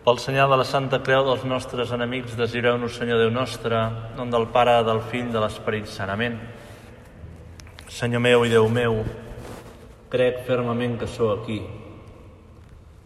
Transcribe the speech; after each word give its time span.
Pel 0.00 0.16
senyal 0.16 0.48
de 0.48 0.56
la 0.56 0.64
Santa 0.64 0.96
Creu 1.04 1.26
dels 1.26 1.42
nostres 1.44 1.90
enemics, 1.92 2.32
desireu-nos, 2.32 2.94
Senyor 2.96 3.18
Déu 3.20 3.28
nostre, 3.34 3.76
nom 4.16 4.30
del 4.32 4.46
Pare, 4.48 4.78
del 4.86 5.02
Fill, 5.10 5.28
de 5.28 5.42
l'Esperit 5.42 5.90
Sanament. 5.92 6.38
Senyor 7.92 8.24
meu 8.24 8.46
i 8.48 8.48
Déu 8.48 8.64
meu, 8.72 9.02
crec 10.08 10.40
fermament 10.48 10.96
que 10.96 11.10
sou 11.18 11.34
aquí, 11.34 11.58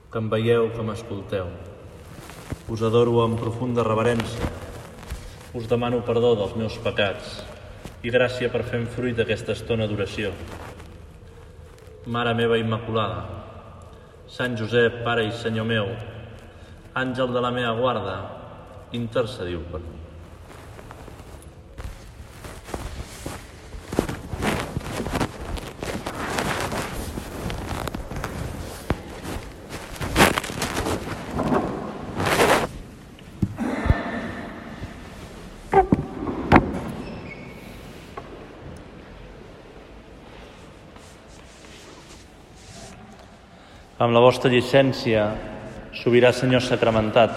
que 0.06 0.22
em 0.22 0.30
veieu, 0.36 0.68
que 0.70 0.86
m'escolteu. 0.86 1.50
Us 2.70 2.86
adoro 2.86 3.18
amb 3.24 3.42
profunda 3.42 3.82
reverència. 3.82 4.54
Us 5.50 5.66
demano 5.66 6.04
perdó 6.06 6.36
dels 6.38 6.54
meus 6.54 6.78
pecats 6.78 7.40
i 8.06 8.14
gràcia 8.14 8.54
per 8.54 8.62
fer 8.70 8.84
fruit 8.94 9.18
d'aquesta 9.18 9.58
estona 9.58 9.90
d'oració. 9.90 10.30
Mare 12.06 12.38
meva 12.38 12.62
Immaculada, 12.62 13.24
Sant 14.30 14.54
Josep, 14.54 15.02
Pare 15.02 15.26
i 15.26 15.34
Senyor 15.42 15.66
meu, 15.66 15.96
àngel 16.94 17.32
de 17.34 17.40
la 17.42 17.50
meva 17.50 17.74
guarda, 17.74 18.16
intercediu 18.94 19.64
per 19.72 19.80
mi. 19.82 20.00
Amb 44.04 44.12
la 44.12 44.20
vostra 44.20 44.50
llicència, 44.52 45.53
sobirà 46.00 46.32
Senyor 46.32 46.62
sacramentat. 46.64 47.34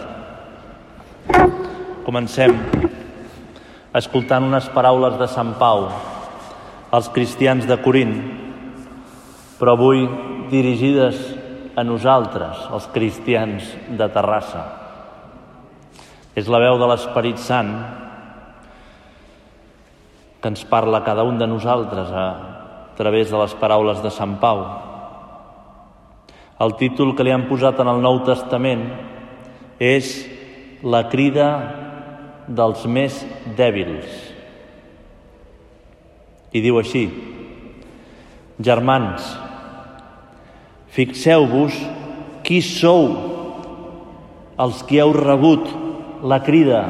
Comencem 2.06 2.56
escoltant 3.98 4.46
unes 4.48 4.70
paraules 4.74 5.18
de 5.20 5.28
Sant 5.30 5.54
Pau 5.60 5.88
als 6.92 7.10
cristians 7.14 7.68
de 7.68 7.78
Corint, 7.84 8.16
però 9.60 9.76
avui 9.76 10.06
dirigides 10.52 11.20
a 11.78 11.84
nosaltres, 11.86 12.66
els 12.74 12.88
cristians 12.94 13.68
de 13.90 14.10
Terrassa. 14.10 14.64
És 16.38 16.50
la 16.50 16.62
veu 16.62 16.78
de 16.80 16.90
l'Esperit 16.90 17.42
Sant 17.42 17.72
que 20.42 20.50
ens 20.54 20.64
parla 20.70 21.04
cada 21.06 21.26
un 21.26 21.38
de 21.38 21.48
nosaltres 21.50 22.10
a 22.14 22.28
través 22.98 23.30
de 23.30 23.38
les 23.38 23.54
paraules 23.58 24.02
de 24.02 24.12
Sant 24.14 24.38
Pau. 24.42 24.64
El 26.58 26.74
títol 26.80 27.14
que 27.14 27.26
li 27.26 27.34
han 27.34 27.46
posat 27.50 27.78
en 27.84 27.90
el 27.92 28.02
Nou 28.02 28.24
Testament 28.26 28.88
és 29.78 30.10
la 30.82 31.04
crida 31.12 31.50
dels 32.48 32.86
més 32.90 33.20
dèbils. 33.58 34.08
I 36.58 36.64
diu 36.64 36.80
així, 36.82 37.04
Germans, 38.58 39.28
fixeu-vos 40.98 41.78
qui 42.48 42.64
sou 42.66 43.12
els 44.58 44.82
que 44.90 44.98
heu 45.04 45.14
rebut 45.14 45.70
la 46.26 46.42
crida. 46.42 46.82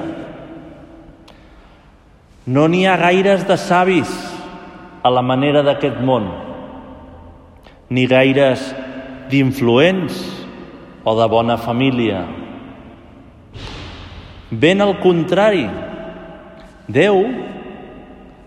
No 2.47 2.69
n'hi 2.71 2.85
ha 2.87 2.95
gaires 3.01 3.43
de 3.43 3.57
savis 3.59 4.11
a 5.03 5.11
la 5.11 5.23
manera 5.25 5.65
d'aquest 5.67 5.99
món, 5.99 6.29
ni 7.91 8.07
gaires 8.07 8.63
d'influents 9.31 10.17
o 11.03 11.13
de 11.19 11.27
bona 11.31 11.57
família. 11.57 12.25
Ben 14.51 14.81
al 14.81 14.97
contrari, 15.03 15.67
Déu, 16.87 17.17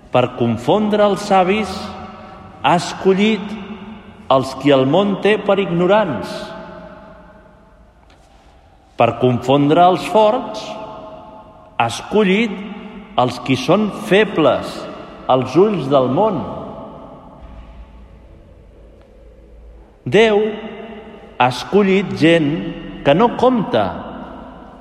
per 0.09 0.31
confondre 0.39 1.05
els 1.05 1.27
savis, 1.28 1.69
ha 2.65 2.72
escollit 2.81 3.53
els 4.32 4.55
qui 4.62 4.72
el 4.72 4.87
món 4.88 5.19
té 5.21 5.34
per 5.44 5.59
ignorants. 5.60 6.31
Per 8.97 9.10
confondre 9.21 9.84
els 9.93 10.06
forts, 10.12 10.65
ha 11.76 11.88
escollit 11.88 12.56
els 13.21 13.37
qui 13.44 13.59
són 13.60 13.91
febles 14.09 14.72
als 15.28 15.56
ulls 15.60 15.84
del 15.93 16.09
món. 16.16 16.41
Déu 20.05 20.41
ha 21.41 21.49
escollit 21.49 22.15
gent 22.21 22.50
que 23.05 23.15
no 23.15 23.34
compta, 23.41 23.84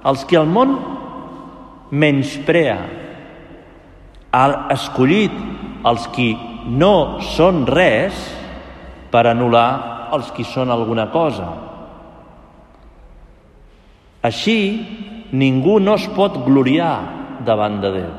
els 0.07 0.23
que 0.27 0.37
el 0.39 0.47
món 0.47 0.75
menysprea. 1.91 2.77
Ha 4.31 4.45
escollit 4.75 5.33
els 5.89 6.07
qui 6.13 6.31
no 6.69 7.19
són 7.35 7.65
res 7.67 8.15
per 9.11 9.25
anul·lar 9.27 9.69
els 10.15 10.31
qui 10.35 10.45
són 10.47 10.71
alguna 10.71 11.09
cosa. 11.13 11.47
Així, 14.25 14.57
ningú 15.31 15.79
no 15.79 15.95
es 15.95 16.07
pot 16.15 16.41
gloriar 16.45 16.95
davant 17.45 17.79
de 17.83 17.91
Déu. 17.93 18.09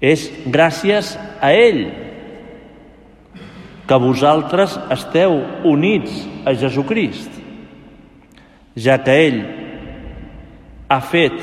És 0.00 0.26
gràcies 0.52 1.14
a 1.40 1.52
ell 1.56 1.84
que 3.86 3.98
vosaltres 4.02 4.74
esteu 4.90 5.38
units 5.64 6.24
a 6.44 6.54
Jesucrist, 6.58 7.30
ja 8.74 8.98
que 9.02 9.14
ell 9.26 9.38
ha 10.90 10.98
fet, 11.00 11.38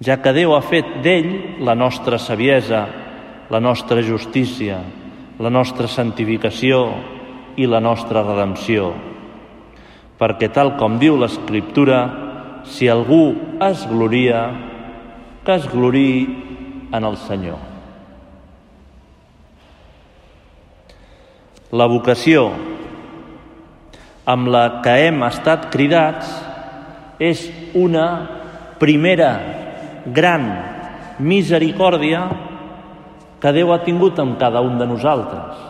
ja 0.00 0.16
que 0.22 0.32
Déu 0.32 0.54
ha 0.56 0.62
fet 0.64 0.98
d'ell 1.04 1.60
la 1.64 1.76
nostra 1.76 2.18
saviesa, 2.18 2.86
la 3.50 3.60
nostra 3.60 4.02
justícia, 4.04 4.80
la 5.38 5.50
nostra 5.50 5.88
santificació 5.88 6.82
i 7.56 7.66
la 7.66 7.80
nostra 7.80 8.24
redempció. 8.24 8.92
Perquè 10.18 10.50
tal 10.50 10.74
com 10.80 10.98
diu 10.98 11.16
l'Escriptura, 11.20 12.00
si 12.66 12.88
algú 12.90 13.36
es 13.64 13.86
gloria, 13.88 14.48
que 15.44 15.56
es 15.56 15.68
gloriï 15.70 16.26
en 16.92 17.04
el 17.04 17.16
Senyor. 17.28 17.67
La 21.68 21.84
vocació 21.84 22.46
amb 24.24 24.48
la 24.48 24.80
que 24.80 24.94
hem 25.04 25.20
estat 25.26 25.66
cridats 25.72 26.30
és 27.20 27.42
una 27.76 28.06
primera 28.80 29.30
gran 30.16 30.46
misericòrdia 31.20 32.22
que 33.38 33.52
Déu 33.52 33.74
ha 33.74 33.82
tingut 33.84 34.16
amb 34.16 34.38
cada 34.40 34.62
un 34.64 34.78
de 34.80 34.86
nosaltres. 34.88 35.60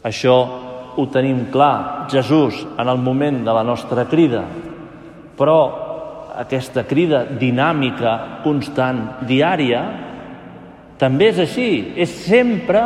Això 0.00 0.36
ho 0.96 1.06
tenim 1.12 1.50
clar, 1.52 2.08
Jesús, 2.08 2.64
en 2.78 2.88
el 2.88 2.98
moment 3.04 3.44
de 3.44 3.52
la 3.52 3.64
nostra 3.68 4.06
crida, 4.08 4.46
però 5.36 5.60
aquesta 6.40 6.86
crida 6.88 7.26
dinàmica, 7.36 8.40
constant, 8.44 9.26
diària, 9.28 9.82
també 11.00 11.30
és 11.32 11.40
així, 11.40 11.70
és 11.96 12.12
sempre 12.26 12.82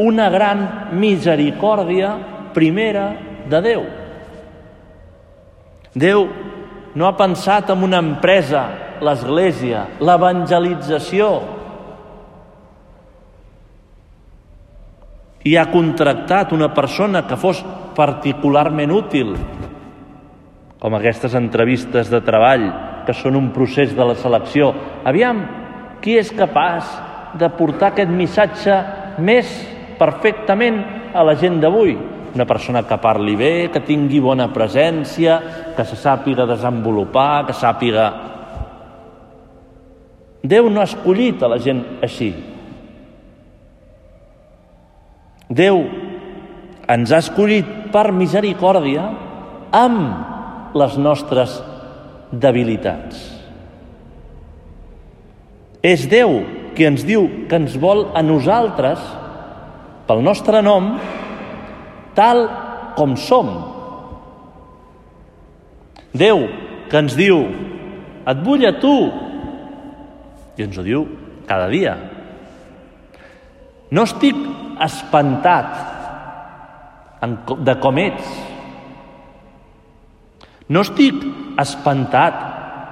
una 0.00 0.30
gran 0.32 0.62
misericòrdia 0.96 2.14
primera 2.56 3.10
de 3.48 3.60
Déu. 3.64 3.84
Déu 5.96 6.24
no 6.96 7.06
ha 7.06 7.16
pensat 7.16 7.68
en 7.72 7.84
una 7.84 8.00
empresa, 8.00 8.64
l'Església, 9.04 9.84
l'evangelització, 10.00 11.28
i 15.46 15.54
ha 15.56 15.68
contractat 15.70 16.52
una 16.56 16.72
persona 16.74 17.22
que 17.28 17.36
fos 17.38 17.60
particularment 17.96 18.90
útil, 18.92 19.36
com 20.80 20.96
aquestes 20.96 21.36
entrevistes 21.38 22.08
de 22.12 22.20
treball 22.24 22.66
que 23.06 23.14
són 23.14 23.36
un 23.38 23.52
procés 23.54 23.92
de 23.94 24.04
la 24.04 24.16
selecció. 24.18 24.72
Aviam, 25.06 25.44
qui 26.02 26.16
és 26.18 26.32
capaç 26.34 26.88
de 27.38 27.48
portar 27.56 27.92
aquest 27.92 28.12
missatge 28.12 28.76
més 29.22 29.48
perfectament 29.98 30.82
a 31.14 31.24
la 31.24 31.36
gent 31.38 31.60
d'avui? 31.62 31.96
Una 32.36 32.44
persona 32.44 32.82
que 32.84 32.98
parli 33.00 33.36
bé, 33.36 33.52
que 33.72 33.80
tingui 33.80 34.20
bona 34.20 34.50
presència, 34.52 35.38
que 35.76 35.84
se 35.88 35.96
sàpiga 35.96 36.48
desenvolupar, 36.48 37.46
que 37.48 37.56
sàpiga... 37.56 38.10
Déu 40.46 40.68
no 40.70 40.82
ha 40.82 40.86
escollit 40.86 41.40
a 41.42 41.48
la 41.50 41.58
gent 41.58 41.80
així. 42.04 42.28
Déu 45.48 45.80
ens 46.92 47.10
ha 47.10 47.22
escollit 47.24 47.66
per 47.94 48.12
misericòrdia 48.14 49.08
amb 49.74 50.76
les 50.76 50.98
nostres 51.00 51.56
debilitats. 52.30 53.18
És 55.82 56.06
Déu 56.10 56.40
qui 56.76 56.86
ens 56.86 57.04
diu 57.08 57.26
que 57.48 57.56
ens 57.58 57.76
vol 57.80 58.10
a 58.14 58.22
nosaltres, 58.22 59.00
pel 60.06 60.22
nostre 60.22 60.60
nom, 60.62 60.92
tal 62.14 62.44
com 62.96 63.16
som. 63.18 63.48
Déu, 66.16 66.46
que 66.90 67.00
ens 67.02 67.16
diu, 67.18 67.42
et 68.26 68.44
vull 68.44 68.66
a 68.68 68.74
tu, 68.80 68.94
i 70.56 70.64
ens 70.64 70.78
ho 70.78 70.84
diu 70.84 71.04
cada 71.48 71.68
dia. 71.72 71.96
No 73.90 74.06
estic 74.06 74.38
espantat 74.82 75.68
de 77.66 77.74
com 77.82 77.98
ets. 78.02 78.32
No 80.68 80.82
estic 80.82 81.20
espantat 81.62 82.40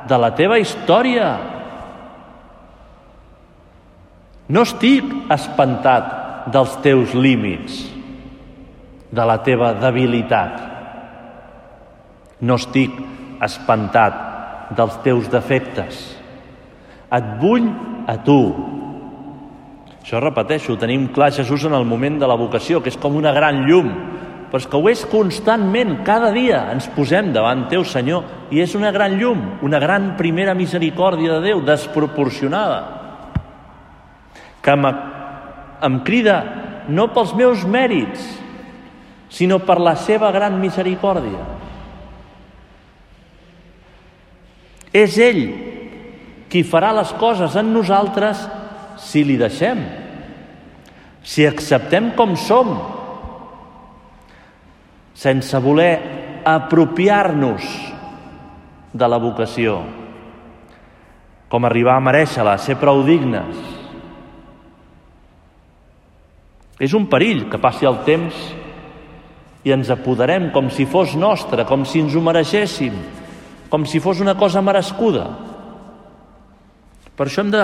de 0.08 0.18
la 0.20 0.30
teva 0.38 0.60
història. 0.62 1.53
No 4.48 4.60
estic 4.66 5.08
espantat 5.32 6.50
dels 6.52 6.74
teus 6.84 7.14
límits, 7.16 7.78
de 9.14 9.24
la 9.24 9.38
teva 9.46 9.72
debilitat. 9.78 10.58
No 12.44 12.58
estic 12.60 12.96
espantat 13.44 14.74
dels 14.76 14.98
teus 15.04 15.30
defectes. 15.32 16.00
Et 17.14 17.28
vull 17.40 17.70
a 18.10 18.18
tu. 18.26 18.40
Això 20.02 20.20
repeteixo, 20.20 20.76
tenim 20.76 21.06
clar 21.14 21.30
Jesús 21.32 21.64
en 21.64 21.76
el 21.78 21.86
moment 21.88 22.18
de 22.20 22.28
la 22.28 22.36
vocació, 22.36 22.82
que 22.82 22.92
és 22.92 23.00
com 23.00 23.16
una 23.16 23.32
gran 23.32 23.62
llum, 23.68 23.88
però 24.50 24.60
és 24.60 24.66
que 24.68 24.76
ho 24.76 24.90
és 24.90 25.06
constantment, 25.08 26.02
cada 26.04 26.28
dia 26.34 26.66
ens 26.74 26.90
posem 26.92 27.32
davant 27.32 27.64
teu, 27.70 27.86
Senyor, 27.88 28.50
i 28.52 28.60
és 28.60 28.74
una 28.76 28.92
gran 28.92 29.16
llum, 29.16 29.40
una 29.64 29.80
gran 29.80 30.12
primera 30.18 30.52
misericòrdia 30.54 31.38
de 31.38 31.48
Déu, 31.48 31.64
desproporcionada, 31.64 33.03
que 34.64 34.72
em, 34.72 34.86
em 35.84 35.98
crida 36.06 36.38
no 36.88 37.10
pels 37.12 37.34
meus 37.36 37.64
mèrits, 37.68 38.24
sinó 39.28 39.58
per 39.60 39.76
la 39.82 39.94
seva 40.00 40.30
gran 40.32 40.56
misericòrdia. 40.60 41.42
És 44.94 45.18
ell 45.18 45.42
qui 46.48 46.62
farà 46.62 46.92
les 46.94 47.10
coses 47.18 47.56
en 47.58 47.72
nosaltres 47.74 48.44
si 49.02 49.24
li 49.26 49.36
deixem, 49.36 49.80
si 51.24 51.46
acceptem 51.48 52.12
com 52.14 52.36
som, 52.38 52.76
sense 55.18 55.58
voler 55.58 55.92
apropiar-nos 56.46 57.66
de 58.94 59.08
la 59.10 59.18
vocació, 59.18 59.80
com 61.50 61.66
arribar 61.66 61.98
a 61.98 62.04
mereixer-la, 62.06 62.58
ser 62.62 62.78
prou 62.78 63.02
dignes. 63.06 63.73
És 66.82 66.94
un 66.94 67.06
perill 67.10 67.46
que 67.50 67.60
passi 67.62 67.86
el 67.86 68.00
temps 68.06 68.34
i 69.64 69.72
ens 69.72 69.90
apoderem 69.92 70.50
com 70.52 70.68
si 70.70 70.86
fos 70.86 71.14
nostre, 71.16 71.64
com 71.64 71.84
si 71.88 72.02
ens 72.02 72.14
ho 72.14 72.22
mereixéssim, 72.24 72.94
com 73.70 73.86
si 73.88 74.00
fos 74.02 74.20
una 74.20 74.34
cosa 74.36 74.62
merescuda. 74.62 75.24
Per 77.14 77.26
això 77.26 77.44
hem 77.44 77.52
de 77.54 77.62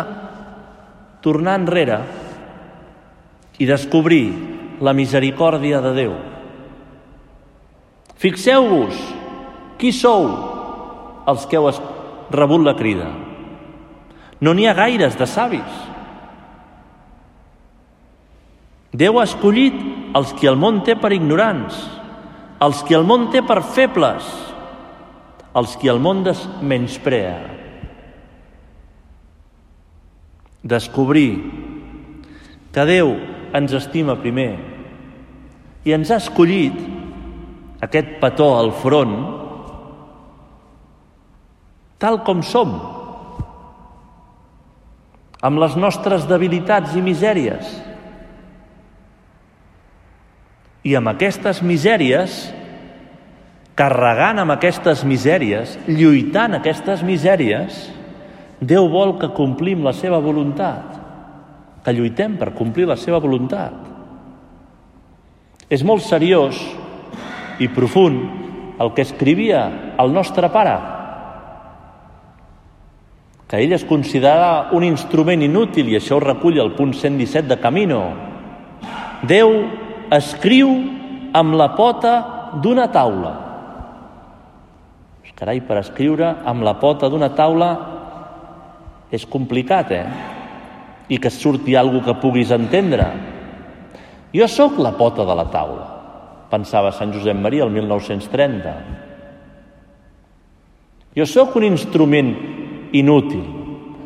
tornar 1.21 1.59
enrere 1.61 1.99
i 3.61 3.67
descobrir 3.69 4.25
la 4.81 4.95
misericòrdia 4.97 5.83
de 5.85 5.93
Déu. 5.99 6.15
Fixeu-vos, 8.21 8.97
qui 9.81 9.93
sou 9.97 10.29
els 11.29 11.45
que 11.49 11.59
heu 11.59 11.69
rebut 12.33 12.65
la 12.65 12.77
crida? 12.79 13.11
No 14.41 14.55
n'hi 14.57 14.67
ha 14.69 14.77
gaires 14.77 15.19
de 15.21 15.29
savis. 15.29 15.90
Déu 18.91 19.21
ha 19.21 19.27
escollit 19.29 19.77
els 20.19 20.33
qui 20.35 20.49
el 20.51 20.59
món 20.59 20.81
té 20.87 20.97
per 20.99 21.13
ignorants, 21.15 21.77
els 22.61 22.83
qui 22.87 22.97
el 22.99 23.07
món 23.07 23.29
té 23.31 23.43
per 23.47 23.61
febles, 23.63 24.27
els 25.55 25.77
qui 25.79 25.91
el 25.91 26.01
món 26.03 26.25
menysprea. 26.63 27.39
Descobrir 30.63 31.31
que 32.75 32.85
Déu 32.87 33.15
ens 33.57 33.73
estima 33.73 34.19
primer 34.21 34.53
i 35.87 35.95
ens 35.97 36.11
ha 36.11 36.19
escollit 36.21 36.77
aquest 37.81 38.19
petó 38.21 38.53
al 38.59 38.71
front 38.77 39.15
tal 42.01 42.23
com 42.25 42.41
som, 42.41 42.73
amb 45.45 45.61
les 45.61 45.77
nostres 45.77 46.25
debilitats 46.29 46.95
i 46.97 47.03
misèries, 47.05 47.90
i 50.85 50.97
amb 50.97 51.13
aquestes 51.13 51.61
misèries, 51.63 52.43
carregant 53.77 54.41
amb 54.43 54.55
aquestes 54.57 55.05
misèries, 55.09 55.79
lluitant 55.89 56.57
aquestes 56.57 57.03
misèries, 57.07 57.89
Déu 58.61 58.91
vol 58.93 59.15
que 59.17 59.31
complim 59.33 59.81
la 59.87 59.95
seva 59.97 60.19
voluntat, 60.21 60.99
que 61.81 61.95
lluitem 61.97 62.37
per 62.37 62.53
complir 62.53 62.85
la 62.91 62.99
seva 63.01 63.19
voluntat. 63.19 63.73
És 65.73 65.81
molt 65.87 66.05
seriós 66.05 66.59
i 67.61 67.71
profund 67.73 68.77
el 68.81 68.93
que 68.93 69.07
escrivia 69.07 69.63
el 70.01 70.13
nostre 70.13 70.51
pare, 70.53 70.77
que 73.49 73.59
ell 73.65 73.73
es 73.73 73.87
considerava 73.89 74.77
un 74.77 74.85
instrument 74.85 75.41
inútil, 75.43 75.89
i 75.89 75.97
això 75.97 76.19
ho 76.19 76.23
recull 76.23 76.61
el 76.61 76.75
punt 76.77 76.93
117 76.95 77.49
de 77.49 77.59
Camino. 77.65 78.03
Déu 79.27 79.57
escriu 80.11 80.71
amb 81.33 81.55
la 81.55 81.71
pota 81.77 82.15
d'una 82.63 82.89
taula. 82.91 83.33
Carai, 85.41 85.63
per 85.65 85.79
escriure 85.81 86.35
amb 86.45 86.61
la 86.67 86.75
pota 86.77 87.09
d'una 87.09 87.31
taula 87.33 87.71
és 89.09 89.23
complicat, 89.25 89.93
eh? 89.97 90.03
I 91.09 91.17
que 91.17 91.31
surti 91.33 91.73
alguna 91.75 92.05
que 92.11 92.15
puguis 92.21 92.51
entendre. 92.53 93.07
Jo 94.37 94.47
sóc 94.53 94.77
la 94.79 94.93
pota 94.99 95.25
de 95.25 95.37
la 95.39 95.47
taula, 95.49 95.87
pensava 96.53 96.93
Sant 96.93 97.15
Josep 97.15 97.41
Maria 97.41 97.65
el 97.65 97.73
1930. 97.73 98.75
Jo 101.17 101.27
sóc 101.27 101.57
un 101.57 101.65
instrument 101.71 102.35
inútil. 102.93 103.43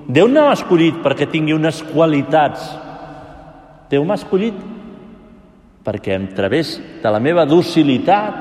Déu 0.06 0.30
no 0.30 0.46
m'ha 0.46 0.54
escollit 0.54 1.02
perquè 1.02 1.26
tingui 1.32 1.56
unes 1.56 1.82
qualitats. 1.90 2.62
Déu 3.90 4.06
m'ha 4.06 4.20
escollit 4.22 4.54
perquè 5.84 6.16
a 6.16 6.34
través 6.34 6.78
de 7.02 7.10
la 7.12 7.20
meva 7.20 7.44
docilitat, 7.44 8.40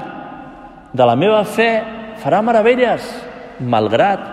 de 0.94 1.06
la 1.06 1.16
meva 1.20 1.44
fe, 1.44 1.70
farà 2.22 2.40
meravelles, 2.46 3.04
malgrat 3.60 4.24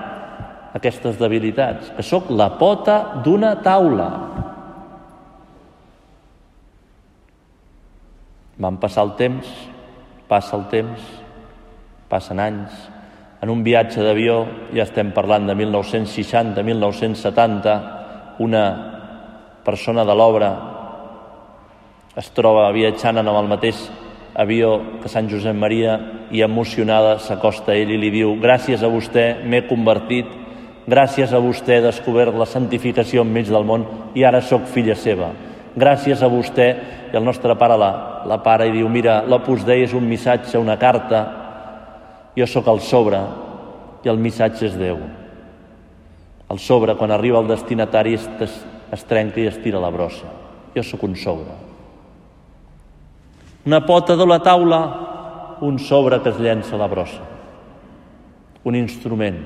aquestes 0.79 1.19
debilitats, 1.19 1.91
que 1.97 2.05
sóc 2.07 2.31
la 2.31 2.53
pota 2.59 3.23
d'una 3.25 3.57
taula. 3.65 4.09
Van 8.61 8.79
passar 8.79 9.09
el 9.09 9.17
temps, 9.19 9.51
passa 10.29 10.55
el 10.57 10.69
temps, 10.71 11.03
passen 12.11 12.39
anys, 12.39 12.75
en 13.41 13.51
un 13.51 13.65
viatge 13.65 14.05
d'avió, 14.05 14.45
ja 14.77 14.85
estem 14.85 15.15
parlant 15.17 15.49
de 15.49 15.57
1960, 15.57 16.63
1970, 16.63 17.77
una 18.45 18.65
persona 19.65 20.05
de 20.05 20.15
l'obra 20.15 20.51
es 22.19 22.31
troba 22.35 22.71
viatjant 22.75 23.21
amb 23.21 23.31
el 23.31 23.49
mateix 23.51 23.85
avió 24.35 24.81
que 25.03 25.11
Sant 25.11 25.29
Josep 25.31 25.55
Maria 25.55 25.97
i 26.35 26.43
emocionada 26.43 27.19
s'acosta 27.23 27.73
a 27.73 27.77
ell 27.79 27.93
i 27.95 27.99
li 28.01 28.11
diu 28.11 28.35
gràcies 28.43 28.83
a 28.83 28.91
vostè 28.91 29.45
m'he 29.45 29.63
convertit, 29.69 30.27
gràcies 30.91 31.33
a 31.33 31.39
vostè 31.43 31.79
he 31.79 31.85
descobert 31.85 32.35
la 32.35 32.49
santificació 32.51 33.23
enmig 33.23 33.51
del 33.51 33.67
món 33.67 33.87
i 34.15 34.25
ara 34.27 34.43
sóc 34.43 34.67
filla 34.67 34.97
seva. 34.99 35.31
Gràcies 35.79 36.23
a 36.23 36.31
vostè, 36.31 36.67
i 37.13 37.17
el 37.17 37.25
nostre 37.27 37.55
pare 37.59 37.79
la, 37.79 37.93
la 38.27 38.41
para 38.43 38.67
i 38.67 38.75
diu 38.75 38.89
mira, 38.91 39.21
l'Opus 39.27 39.63
Dei 39.67 39.85
és 39.87 39.95
un 39.95 40.07
missatge, 40.11 40.59
una 40.59 40.79
carta, 40.79 41.23
jo 42.35 42.47
sóc 42.47 42.67
el 42.71 42.83
sobre 42.83 43.23
i 44.03 44.11
el 44.11 44.19
missatge 44.19 44.67
és 44.67 44.79
Déu. 44.79 44.99
El 46.51 46.59
sobre, 46.59 46.97
quan 46.99 47.15
arriba 47.15 47.39
el 47.39 47.51
destinatari, 47.51 48.19
es, 48.19 48.61
es 48.91 49.07
trenca 49.07 49.39
i 49.39 49.47
es 49.47 49.63
tira 49.63 49.83
la 49.83 49.95
brossa. 49.95 50.27
Jo 50.75 50.83
sóc 50.83 51.07
un 51.07 51.15
sobre. 51.15 51.70
Una 53.67 53.85
pota 53.85 54.17
de 54.17 54.25
la 54.25 54.39
taula, 54.41 54.81
un 55.61 55.79
sobre 55.79 56.21
que 56.23 56.31
es 56.31 56.39
llença 56.41 56.75
a 56.77 56.79
la 56.81 56.89
brossa. 56.89 57.21
Un 58.65 58.77
instrument. 58.77 59.37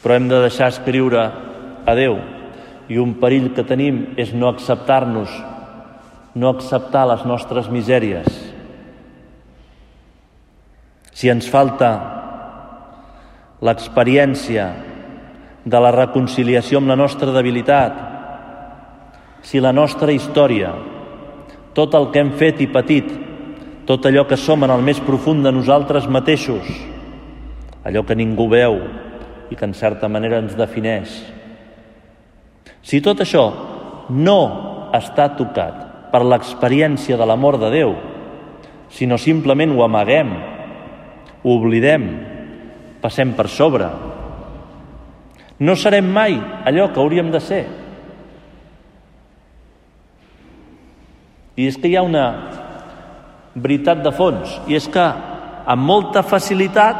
Però 0.00 0.16
hem 0.16 0.28
de 0.28 0.40
deixar 0.44 0.70
escriure 0.72 1.20
a 1.84 1.94
Déu. 1.96 2.16
I 2.88 2.96
un 3.00 3.14
perill 3.20 3.50
que 3.56 3.64
tenim 3.64 4.14
és 4.20 4.32
no 4.36 4.48
acceptar-nos, 4.48 5.32
no 6.34 6.50
acceptar 6.52 7.04
les 7.12 7.24
nostres 7.28 7.68
misèries. 7.72 8.28
Si 11.12 11.30
ens 11.32 11.48
falta 11.48 11.92
l'experiència 13.64 14.66
de 15.64 15.80
la 15.80 15.92
reconciliació 15.92 16.80
amb 16.80 16.92
la 16.92 16.98
nostra 17.00 17.32
debilitat, 17.32 18.13
si 19.44 19.60
la 19.60 19.74
nostra 19.76 20.12
història 20.12 20.72
tot 21.74 21.94
el 21.98 22.08
que 22.14 22.22
hem 22.22 22.32
fet 22.38 22.62
i 22.62 22.70
patit, 22.70 23.08
tot 23.84 24.06
allò 24.06 24.24
que 24.28 24.38
som 24.40 24.62
en 24.64 24.72
el 24.72 24.82
més 24.86 25.02
profund 25.04 25.44
de 25.44 25.52
nosaltres 25.52 26.06
mateixos, 26.08 26.64
allò 27.84 28.04
que 28.06 28.16
ningú 28.16 28.46
veu 28.48 28.78
i 29.50 29.58
que 29.58 29.66
en 29.66 29.74
certa 29.76 30.08
manera 30.08 30.38
ens 30.40 30.54
defineix. 30.56 31.18
Si 32.80 33.02
tot 33.04 33.20
això 33.20 33.44
no 34.14 34.40
està 34.94 35.28
tocat 35.36 36.10
per 36.12 36.22
l'experiència 36.22 37.18
de 37.18 37.26
l'amor 37.26 37.58
de 37.60 37.72
Déu, 37.74 37.94
sinó 38.94 39.18
simplement 39.18 39.74
ho 39.74 39.82
amaguem, 39.84 40.30
ho 41.42 41.56
oblidem, 41.58 42.06
passem 43.02 43.34
per 43.36 43.50
sobre, 43.50 43.90
no 45.58 45.74
serem 45.76 46.06
mai 46.06 46.38
allò 46.64 46.92
que 46.92 47.02
hauríem 47.02 47.34
de 47.34 47.40
ser. 47.42 47.64
I 51.56 51.68
és 51.70 51.78
que 51.78 51.90
hi 51.90 51.96
ha 51.96 52.02
una 52.02 52.26
veritat 53.54 54.02
de 54.02 54.10
fons, 54.14 54.58
i 54.66 54.74
és 54.74 54.88
que 54.90 55.04
amb 55.64 55.86
molta 55.86 56.24
facilitat, 56.26 56.98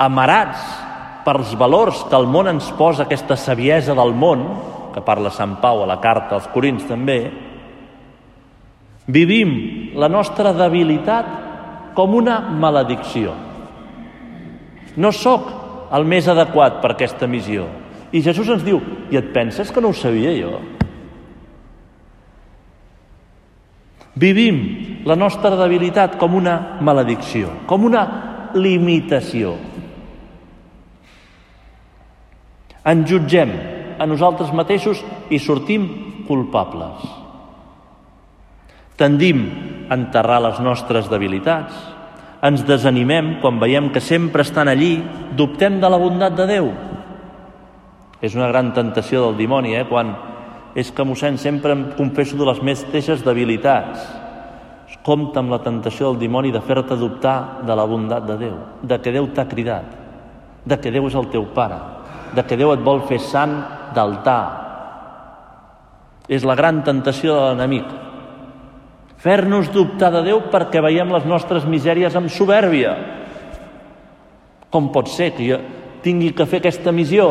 amarats 0.00 0.62
pels 1.26 1.52
valors 1.58 2.02
que 2.08 2.18
el 2.18 2.26
món 2.26 2.48
ens 2.50 2.70
posa, 2.78 3.04
aquesta 3.04 3.36
saviesa 3.36 3.94
del 3.94 4.14
món, 4.16 4.46
que 4.92 5.04
parla 5.04 5.32
Sant 5.32 5.58
Pau 5.62 5.82
a 5.82 5.88
la 5.88 6.00
carta 6.02 6.36
als 6.36 6.48
Corins 6.52 6.84
també, 6.88 7.20
vivim 9.06 9.52
la 9.98 10.08
nostra 10.08 10.52
debilitat 10.56 11.28
com 11.96 12.14
una 12.16 12.40
maledicció. 12.40 13.34
No 14.96 15.12
sóc 15.12 15.48
el 15.92 16.04
més 16.08 16.28
adequat 16.28 16.80
per 16.82 16.94
aquesta 16.94 17.28
missió. 17.28 17.66
I 18.12 18.20
Jesús 18.24 18.48
ens 18.52 18.64
diu, 18.64 18.80
i 19.12 19.16
et 19.20 19.32
penses 19.32 19.70
que 19.72 19.80
no 19.80 19.92
ho 19.92 19.96
sabia 19.96 20.32
jo? 20.36 20.58
Vivim 24.14 25.02
la 25.08 25.16
nostra 25.16 25.56
debilitat 25.56 26.18
com 26.20 26.34
una 26.36 26.78
maledicció, 26.84 27.48
com 27.66 27.86
una 27.88 28.02
limitació. 28.54 29.54
Ens 32.84 33.08
jutgem 33.08 33.54
a 33.98 34.06
nosaltres 34.06 34.52
mateixos 34.52 35.00
i 35.30 35.38
sortim 35.40 35.86
culpables. 36.28 37.06
Tendim 39.00 39.46
a 39.88 39.96
enterrar 39.96 40.42
les 40.44 40.60
nostres 40.60 41.08
debilitats, 41.10 41.72
ens 42.42 42.66
desanimem 42.66 43.38
quan 43.40 43.60
veiem 43.62 43.88
que 43.94 44.02
sempre 44.02 44.42
estan 44.42 44.68
allí, 44.68 44.96
dubtem 45.38 45.78
de 45.80 45.88
la 45.88 45.98
bondat 45.98 46.36
de 46.36 46.46
Déu. 46.50 46.68
És 48.20 48.36
una 48.36 48.50
gran 48.50 48.72
tentació 48.74 49.24
del 49.24 49.38
dimoni, 49.38 49.76
eh? 49.78 49.86
quan 49.88 50.12
és 50.74 50.90
que, 50.90 51.04
mossèn, 51.04 51.36
sempre 51.36 51.74
em 51.76 51.84
confesso 51.98 52.36
de 52.38 52.46
les 52.48 52.60
mateixes 52.64 53.24
debilitats. 53.24 54.06
Compte 55.02 55.40
amb 55.40 55.50
la 55.50 55.58
tentació 55.58 56.12
del 56.12 56.20
dimoni 56.20 56.52
de 56.54 56.60
fer-te 56.62 56.94
dubtar 56.96 57.64
de 57.66 57.74
la 57.74 57.84
bondat 57.90 58.22
de 58.28 58.36
Déu, 58.38 58.58
de 58.86 58.98
que 59.02 59.10
Déu 59.10 59.26
t'ha 59.34 59.48
cridat, 59.50 59.88
de 60.64 60.78
que 60.78 60.92
Déu 60.94 61.08
és 61.08 61.16
el 61.18 61.26
teu 61.32 61.48
pare, 61.54 61.78
de 62.36 62.44
que 62.46 62.56
Déu 62.56 62.70
et 62.70 62.84
vol 62.86 63.02
fer 63.08 63.18
sant 63.18 63.56
d'altar. 63.96 64.42
És 66.30 66.46
la 66.46 66.54
gran 66.54 66.84
tentació 66.86 67.34
de 67.34 67.48
l'enemic. 67.48 67.88
Fer-nos 69.22 69.72
dubtar 69.74 70.12
de 70.14 70.22
Déu 70.28 70.44
perquè 70.54 70.80
veiem 70.82 71.10
les 71.10 71.26
nostres 71.26 71.66
misèries 71.66 72.14
amb 72.14 72.30
soberbia. 72.30 72.94
Com 74.70 74.92
pot 74.94 75.10
ser 75.10 75.32
que 75.34 75.50
jo 75.50 75.58
tingui 76.06 76.30
que 76.30 76.46
fer 76.46 76.62
aquesta 76.62 76.94
missió? 76.94 77.26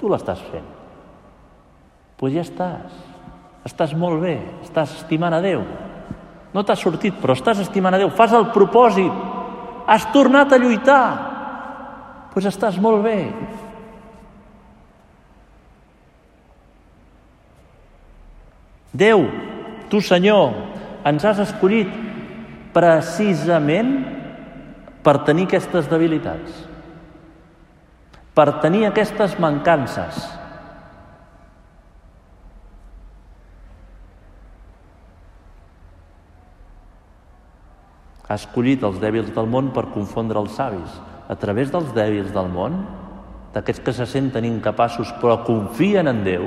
Tu 0.00 0.12
l'estàs 0.12 0.44
fent. 0.52 0.79
Pues 2.20 2.34
ja 2.36 2.44
estàs. 2.44 2.92
Estàs 3.64 3.94
molt 3.96 4.20
bé, 4.20 4.36
estàs 4.66 4.92
estimant 4.98 5.32
a 5.32 5.40
Déu. 5.40 5.64
No 6.52 6.64
t'ha 6.66 6.76
sortit, 6.76 7.16
però 7.16 7.32
estàs 7.32 7.62
estimant 7.64 7.96
a 7.96 8.00
Déu. 8.02 8.10
Fas 8.12 8.34
el 8.36 8.50
propòsit. 8.52 9.12
Has 9.88 10.04
tornat 10.12 10.52
a 10.52 10.58
lluitar. 10.60 11.04
Doncs 12.30 12.34
pues 12.34 12.46
estàs 12.46 12.76
molt 12.78 13.02
bé. 13.02 13.16
Déu, 18.92 19.24
tu 19.90 20.00
Senyor, 20.04 20.52
ens 21.06 21.24
has 21.24 21.40
escollit 21.42 21.90
precisament 22.74 23.94
per 25.02 25.22
tenir 25.26 25.48
aquestes 25.48 25.88
debilitats, 25.90 26.66
per 28.36 28.60
tenir 28.62 28.84
aquestes 28.86 29.38
mancances. 29.42 30.39
Ha 38.30 38.36
escollit 38.38 38.84
els 38.86 39.00
dèbils 39.02 39.32
del 39.34 39.48
món 39.50 39.72
per 39.74 39.88
confondre 39.90 40.38
els 40.38 40.54
savis. 40.54 40.92
A 41.30 41.34
través 41.34 41.72
dels 41.74 41.90
dèbils 41.94 42.30
del 42.34 42.50
món, 42.50 42.76
d'aquests 43.54 43.82
que 43.82 43.94
se 43.94 44.06
senten 44.06 44.46
incapaços 44.46 45.10
però 45.18 45.40
confien 45.46 46.06
en 46.06 46.22
Déu, 46.22 46.46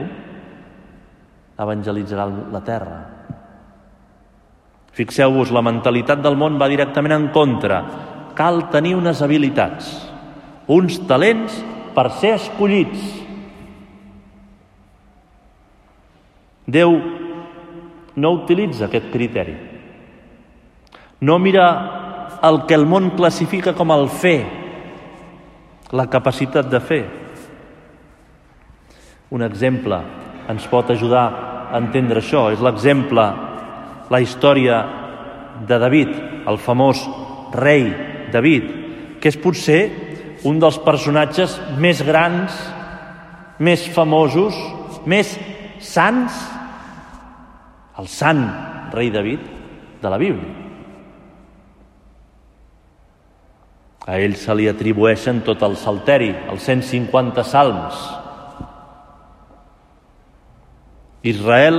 evangelitzarà 1.60 2.28
la 2.52 2.62
terra. 2.64 3.02
Fixeu-vos, 4.94 5.52
la 5.52 5.64
mentalitat 5.66 6.22
del 6.24 6.38
món 6.40 6.56
va 6.62 6.70
directament 6.72 7.16
en 7.16 7.28
contra. 7.36 7.82
Cal 8.38 8.70
tenir 8.74 8.94
unes 8.96 9.22
habilitats, 9.26 9.90
uns 10.72 11.02
talents 11.10 11.60
per 11.94 12.08
ser 12.22 12.36
escollits. 12.38 13.04
Déu 16.64 16.96
no 18.16 18.34
utilitza 18.40 18.88
aquest 18.88 19.12
criteri. 19.12 19.73
No 21.24 21.38
mira 21.40 21.68
el 22.44 22.66
que 22.68 22.76
el 22.76 22.84
món 22.90 23.14
classifica 23.16 23.72
com 23.78 23.94
el 23.96 24.10
fer, 24.12 24.40
la 25.96 26.10
capacitat 26.12 26.68
de 26.68 26.82
fer. 26.84 27.04
Un 29.32 29.46
exemple 29.46 30.02
ens 30.52 30.66
pot 30.68 30.90
ajudar 30.92 31.24
a 31.72 31.80
entendre 31.80 32.20
això. 32.20 32.50
És 32.52 32.60
l'exemple, 32.60 33.24
la 34.12 34.20
història 34.20 34.82
de 35.68 35.78
David, 35.80 36.12
el 36.50 36.60
famós 36.60 37.06
rei 37.56 37.88
David, 38.34 38.66
que 39.22 39.32
és 39.32 39.40
potser 39.40 39.80
un 40.44 40.60
dels 40.60 40.80
personatges 40.84 41.56
més 41.80 42.02
grans, 42.04 42.58
més 43.64 43.86
famosos, 43.96 44.58
més 45.08 45.32
sants, 45.80 46.36
el 48.02 48.12
sant 48.12 48.44
rei 48.92 49.14
David 49.14 49.48
de 50.04 50.12
la 50.12 50.20
Bíblia. 50.20 50.63
A 54.04 54.18
ell 54.20 54.36
se 54.36 54.52
li 54.56 54.68
atribueixen 54.68 55.42
tot 55.48 55.62
el 55.64 55.78
salteri, 55.80 56.34
els 56.52 56.66
150 56.68 57.46
salms, 57.48 58.02
Israel 61.24 61.78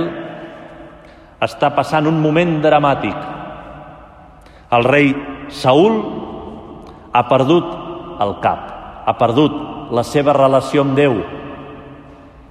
està 1.45 1.69
passant 1.77 2.07
un 2.09 2.17
moment 2.17 2.55
dramàtic. 2.63 3.17
El 4.73 4.87
rei 4.89 5.11
Saül 5.53 5.99
ha 7.13 7.21
perdut 7.29 7.67
el 8.25 8.33
cap, 8.41 8.63
ha 9.05 9.13
perdut 9.19 9.59
la 9.93 10.01
seva 10.01 10.33
relació 10.33 10.81
amb 10.81 10.97
Déu, 10.97 11.19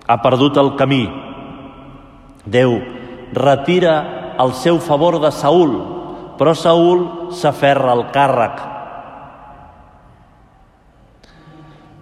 ha 0.07 0.17
perdut 0.23 0.61
el 0.63 0.71
camí. 0.79 1.03
Déu 2.47 2.77
retira 3.35 3.97
el 4.39 4.55
seu 4.55 4.79
favor 4.79 5.19
de 5.19 5.33
Saül, 5.35 5.75
però 6.39 6.55
Saül 6.55 7.03
s'aferra 7.35 7.91
al 7.91 8.07
càrrec. 8.15 8.74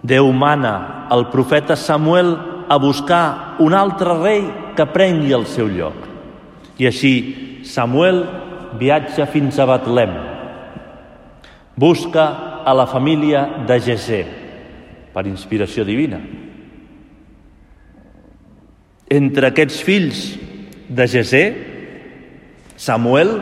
Déu 0.03 0.27
mana 0.35 1.07
al 1.09 1.29
profeta 1.31 1.77
Samuel 1.79 2.35
a 2.67 2.77
buscar 2.77 3.55
un 3.63 3.73
altre 3.73 4.15
rei 4.19 4.43
que 4.75 4.85
prengui 4.91 5.31
el 5.31 5.45
seu 5.47 5.69
lloc. 5.71 5.95
I 6.77 6.89
així 6.89 7.13
Samuel 7.63 8.23
viatja 8.79 9.27
fins 9.31 9.59
a 9.59 9.67
Betlem. 9.69 10.13
Busca 11.79 12.25
a 12.65 12.73
la 12.75 12.85
família 12.87 13.63
de 13.67 13.79
Gesé, 13.79 14.21
per 15.13 15.25
inspiració 15.29 15.85
divina. 15.87 16.19
Entre 19.13 19.49
aquests 19.49 19.79
fills 19.85 20.23
de 20.89 21.07
Gesé, 21.07 21.43
Samuel 22.75 23.37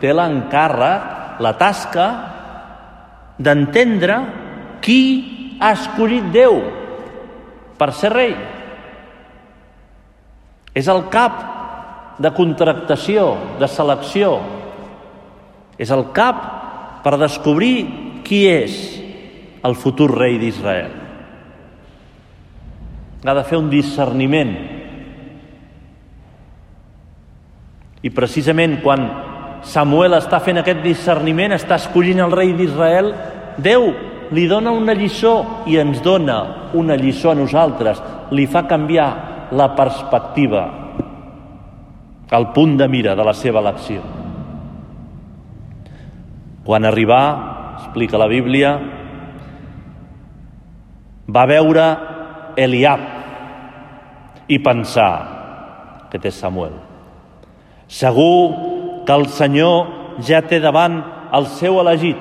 té 0.00 0.12
l'encàrrec, 0.12 1.12
la 1.44 1.52
tasca 1.60 2.06
d'entendre 3.36 4.16
qui 4.80 5.35
ha 5.60 5.72
escollit 5.76 6.28
Déu 6.34 6.60
per 7.78 7.92
ser 7.96 8.12
rei. 8.12 8.34
És 10.76 10.88
el 10.92 11.06
cap 11.12 11.40
de 12.20 12.32
contractació, 12.36 13.34
de 13.60 13.68
selecció. 13.68 14.36
És 15.80 15.92
el 15.92 16.06
cap 16.16 16.44
per 17.04 17.16
descobrir 17.20 17.74
qui 18.24 18.44
és 18.48 18.76
el 19.64 19.76
futur 19.76 20.10
rei 20.14 20.38
d'Israel. 20.40 20.92
Ha 23.26 23.34
de 23.34 23.44
fer 23.44 23.58
un 23.58 23.70
discerniment. 23.72 24.52
I 28.06 28.12
precisament 28.14 28.78
quan 28.84 29.08
Samuel 29.66 30.14
està 30.14 30.38
fent 30.44 30.60
aquest 30.60 30.84
discerniment, 30.84 31.56
està 31.56 31.80
escollint 31.80 32.22
el 32.22 32.34
rei 32.36 32.52
d'Israel, 32.54 33.10
Déu 33.56 33.88
li 34.32 34.46
dona 34.50 34.72
una 34.74 34.94
lliçó 34.96 35.64
i 35.66 35.76
ens 35.78 36.02
dona 36.02 36.70
una 36.74 36.96
lliçó 36.96 37.32
a 37.32 37.38
nosaltres, 37.38 38.00
li 38.30 38.46
fa 38.46 38.66
canviar 38.66 39.50
la 39.52 39.68
perspectiva, 39.76 40.64
el 42.36 42.48
punt 42.54 42.76
de 42.80 42.88
mira 42.90 43.14
de 43.14 43.24
la 43.24 43.34
seva 43.34 43.62
elecció. 43.62 44.02
Quan 46.66 46.84
arribà, 46.84 47.20
explica 47.78 48.18
la 48.18 48.26
Bíblia, 48.26 48.72
va 51.30 51.46
veure 51.46 51.86
Eliab 52.56 53.06
i 54.50 54.58
pensar, 54.62 55.12
que 56.10 56.18
té 56.22 56.30
Samuel, 56.30 56.74
Segur 57.86 59.04
que 59.06 59.14
el 59.14 59.28
Senyor 59.30 60.18
ja 60.26 60.40
té 60.42 60.58
davant 60.58 60.98
el 61.36 61.46
seu 61.58 61.78
elegit. 61.80 62.18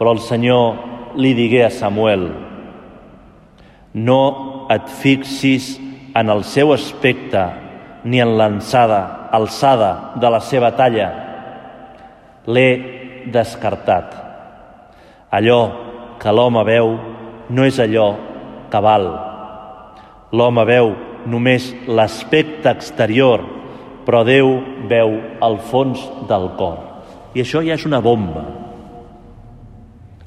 Però 0.00 0.14
el 0.16 0.22
Senyor 0.24 1.18
li 1.20 1.34
digué 1.36 1.66
a 1.66 1.70
Samuel, 1.74 2.22
no 4.00 4.20
et 4.72 4.86
fixis 4.88 5.74
en 6.16 6.30
el 6.32 6.40
seu 6.48 6.72
aspecte 6.72 7.42
ni 8.08 8.22
en 8.24 8.32
l'alçada 8.38 9.28
alçada 9.36 9.90
de 10.16 10.30
la 10.32 10.40
seva 10.40 10.70
talla. 10.78 11.10
L'he 12.46 12.70
descartat. 13.28 14.14
Allò 15.36 15.60
que 16.22 16.32
l'home 16.32 16.64
veu 16.64 16.94
no 17.50 17.66
és 17.68 17.76
allò 17.84 18.08
que 18.72 18.80
val. 18.80 19.06
L'home 20.32 20.64
veu 20.64 20.94
només 21.26 21.74
l'aspecte 21.86 22.72
exterior, 22.72 23.44
però 24.06 24.24
Déu 24.24 24.56
veu 24.88 25.18
el 25.44 25.60
fons 25.68 26.00
del 26.30 26.48
cor. 26.56 26.78
I 27.34 27.44
això 27.44 27.60
ja 27.60 27.76
és 27.76 27.84
una 27.86 28.00
bomba 28.00 28.59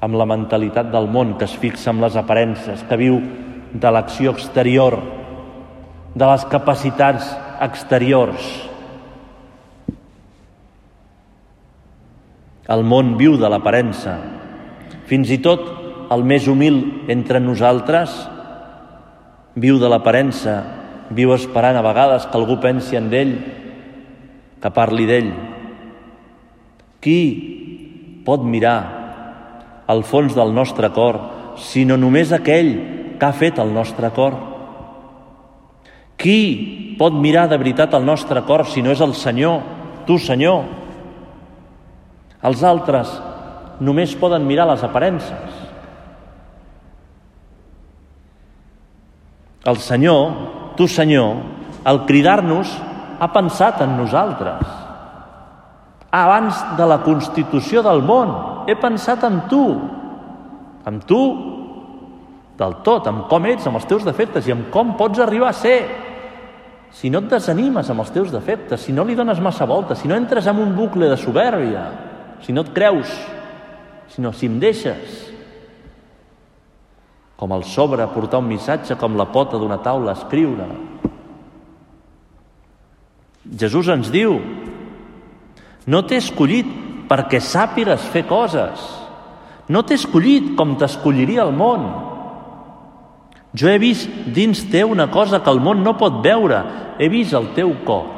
amb 0.04 0.20
la 0.20 0.28
mentalitat 0.28 0.90
del 0.92 1.08
món 1.08 1.38
que 1.40 1.48
es 1.48 1.56
fixa 1.56 1.94
en 1.94 2.02
les 2.04 2.18
aparences, 2.20 2.84
que 2.90 3.00
viu 3.00 3.22
de 3.74 3.92
l'acció 3.92 4.34
exterior, 4.36 4.98
de 6.14 6.28
les 6.28 6.44
capacitats 6.52 7.30
exteriors. 7.64 8.44
El 12.74 12.84
món 12.88 13.16
viu 13.20 13.38
de 13.40 13.50
l'aparença. 13.50 14.18
Fins 15.08 15.32
i 15.32 15.40
tot 15.44 15.64
el 16.14 16.24
més 16.28 16.48
humil 16.52 17.08
entre 17.12 17.42
nosaltres 17.44 18.14
viu 19.56 19.80
de 19.80 19.90
l'aparença 19.90 20.62
viu 21.14 21.34
esperant 21.36 21.78
a 21.78 21.86
vegades 21.86 22.26
que 22.28 22.40
algú 22.40 22.58
pensi 22.62 22.98
en 22.98 23.12
ell, 23.14 23.34
que 24.60 24.72
parli 24.74 25.08
d'ell. 25.08 25.32
Qui 27.04 27.20
pot 28.26 28.44
mirar 28.48 29.03
al 29.88 30.04
fons 30.08 30.36
del 30.36 30.54
nostre 30.56 30.90
cor, 30.96 31.20
sinó 31.60 31.98
només 32.00 32.32
aquell 32.34 32.72
que 33.20 33.26
ha 33.26 33.34
fet 33.36 33.60
el 33.62 33.74
nostre 33.74 34.10
cor? 34.16 34.38
Qui 36.18 36.96
pot 37.00 37.14
mirar 37.14 37.48
de 37.52 37.60
veritat 37.60 37.94
el 37.98 38.06
nostre 38.06 38.42
cor 38.48 38.66
si 38.70 38.82
no 38.82 38.94
és 38.94 39.02
el 39.04 39.14
Senyor, 39.18 39.60
tu 40.08 40.18
Senyor? 40.22 40.64
Els 42.44 42.64
altres 42.64 43.12
només 43.84 44.16
poden 44.20 44.46
mirar 44.48 44.68
les 44.70 44.84
aparences. 44.84 45.62
El 49.64 49.80
Senyor 49.80 50.32
tu, 50.76 50.88
Senyor, 50.88 51.38
al 51.84 52.06
cridar-nos, 52.06 52.72
ha 53.20 53.30
pensat 53.34 53.82
en 53.86 53.98
nosaltres. 53.98 54.83
Abans 56.14 56.60
de 56.78 56.86
la 56.86 57.00
constitució 57.02 57.82
del 57.82 58.04
món, 58.06 58.34
he 58.70 58.76
pensat 58.78 59.24
en 59.26 59.42
tu, 59.50 59.64
en 60.86 61.00
tu 61.10 61.22
del 62.60 62.76
tot, 62.86 63.10
amb 63.10 63.26
com 63.32 63.48
ets, 63.50 63.66
amb 63.66 63.80
els 63.80 63.88
teus 63.90 64.06
defectes 64.06 64.46
i 64.46 64.54
amb 64.54 64.70
com 64.74 64.94
pots 65.00 65.24
arribar 65.24 65.50
a 65.50 65.58
ser. 65.58 65.80
Si 66.94 67.10
no 67.10 67.24
et 67.24 67.32
desanimes 67.32 67.90
amb 67.90 68.04
els 68.04 68.14
teus 68.14 68.30
defectes, 68.30 68.86
si 68.86 68.94
no 68.94 69.08
li 69.08 69.18
dones 69.18 69.42
massa 69.42 69.66
voltes, 69.66 70.04
si 70.04 70.08
no 70.08 70.14
entres 70.14 70.46
en 70.46 70.62
un 70.62 70.76
bucle 70.78 71.10
de 71.10 71.18
soberbia, 71.18 71.88
si 72.46 72.54
no 72.54 72.62
et 72.62 72.70
creus, 72.76 73.10
sinó 74.14 74.30
si 74.38 74.46
em 74.46 74.60
deixes, 74.62 75.32
com 77.42 77.58
el 77.58 77.66
sobre 77.66 78.06
portar 78.14 78.44
un 78.44 78.52
missatge, 78.52 79.00
com 79.02 79.18
la 79.18 79.32
pota 79.34 79.58
d'una 79.58 79.82
taula 79.82 80.14
escriure. 80.14 80.68
Jesús 83.58 83.90
ens 83.90 84.14
diu, 84.14 84.38
no 85.88 86.04
t'he 86.08 86.20
escollit 86.22 86.68
perquè 87.10 87.42
sàpigues 87.44 88.06
fer 88.14 88.24
coses. 88.30 88.84
No 89.70 89.84
t'he 89.84 89.98
escollit 90.00 90.54
com 90.60 90.76
t'escolliria 90.80 91.44
el 91.46 91.54
món. 91.56 91.86
Jo 93.54 93.70
he 93.70 93.78
vist 93.82 94.10
dins 94.36 94.64
teu 94.72 94.92
una 94.92 95.10
cosa 95.12 95.42
que 95.44 95.52
el 95.52 95.62
món 95.64 95.84
no 95.84 95.96
pot 96.00 96.24
veure. 96.24 96.64
He 97.00 97.10
vist 97.12 97.36
el 97.38 97.52
teu 97.58 97.76
cor. 97.86 98.10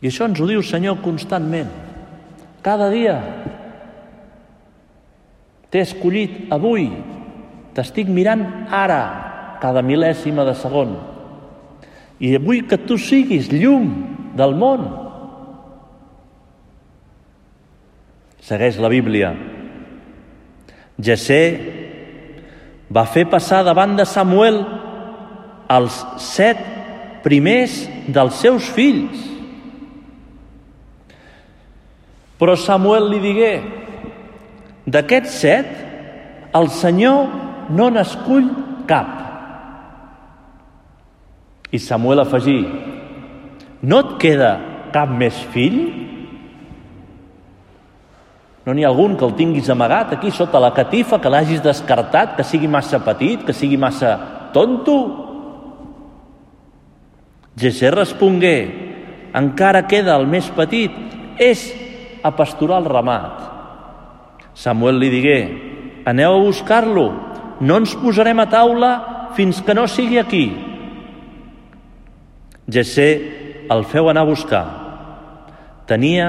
I 0.00 0.08
això 0.08 0.26
ens 0.28 0.40
ho 0.40 0.48
diu 0.48 0.62
Senyor 0.64 1.00
constantment. 1.04 1.72
Cada 2.64 2.90
dia 2.92 3.16
T'he 5.70 5.84
escollit 5.84 6.50
avui, 6.50 6.88
t'estic 7.76 8.08
mirant 8.10 8.42
ara, 8.74 9.02
cada 9.62 9.84
mil·lèsima 9.86 10.42
de 10.48 10.54
segon. 10.58 10.96
I 12.18 12.34
vull 12.42 12.64
que 12.66 12.78
tu 12.88 12.98
siguis 12.98 13.52
llum 13.54 13.86
del 14.36 14.54
món. 14.58 14.84
Segueix 18.44 18.78
la 18.82 18.90
Bíblia. 18.92 19.32
Jessé 21.00 21.42
va 22.92 23.06
fer 23.06 23.26
passar 23.30 23.62
davant 23.64 23.96
de 23.98 24.06
Samuel 24.08 24.62
els 25.70 26.00
set 26.20 26.60
primers 27.24 27.84
dels 28.08 28.40
seus 28.42 28.66
fills. 28.74 29.28
Però 32.40 32.56
Samuel 32.56 33.10
li 33.12 33.20
digué, 33.22 33.52
D'aquests 34.90 35.34
set, 35.42 35.72
el 36.56 36.68
Senyor 36.72 37.28
no 37.76 37.90
n'escull 37.92 38.48
cap. 38.88 39.10
I 41.70 41.78
Samuel 41.78 42.24
afegí, 42.24 42.58
no 43.82 44.00
et 44.04 44.16
queda 44.20 44.52
cap 44.92 45.10
més 45.10 45.36
fill? 45.54 45.80
No 48.66 48.74
n'hi 48.76 48.84
ha 48.84 48.90
algun 48.92 49.16
que 49.16 49.24
el 49.24 49.34
tinguis 49.38 49.70
amagat 49.72 50.12
aquí 50.14 50.30
sota 50.30 50.60
la 50.60 50.74
catifa, 50.76 51.18
que 51.18 51.32
l'hagis 51.32 51.62
descartat, 51.64 52.36
que 52.36 52.44
sigui 52.44 52.68
massa 52.68 53.00
petit, 53.04 53.42
que 53.46 53.56
sigui 53.56 53.78
massa 53.80 54.16
tonto? 54.52 54.98
Jessé 57.56 57.90
respongué, 57.90 58.56
encara 59.34 59.86
queda 59.88 60.14
el 60.20 60.28
més 60.28 60.48
petit, 60.54 60.92
és 61.40 61.64
a 62.22 62.30
pasturar 62.36 62.82
el 62.82 62.88
ramat. 62.92 63.48
Samuel 64.54 65.00
li 65.00 65.08
digué, 65.12 65.38
aneu 66.04 66.36
a 66.36 66.44
buscar-lo, 66.44 67.06
no 67.60 67.80
ens 67.80 67.96
posarem 67.96 68.40
a 68.40 68.48
taula 68.52 68.92
fins 69.36 69.60
que 69.64 69.74
no 69.76 69.86
sigui 69.88 70.20
aquí. 70.20 70.44
Jessé 72.70 73.10
el 73.70 73.84
feu 73.86 74.10
anar 74.10 74.24
a 74.26 74.30
buscar. 74.30 74.64
Tenia 75.86 76.26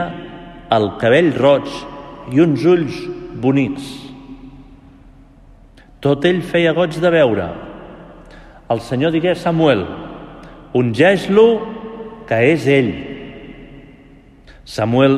el 0.71 0.87
cabell 1.01 1.33
roig 1.37 1.67
i 2.31 2.41
uns 2.43 2.63
ulls 2.69 3.01
bonics. 3.41 3.87
Tot 6.01 6.25
ell 6.25 6.41
feia 6.45 6.73
goig 6.77 6.97
de 7.01 7.11
veure. 7.13 7.49
El 8.71 8.79
Senyor 8.85 9.13
digué 9.13 9.33
a 9.33 9.39
Samuel, 9.39 9.83
ungeix-lo, 10.77 11.47
que 12.29 12.39
és 12.53 12.65
ell. 12.71 12.93
Samuel 14.63 15.17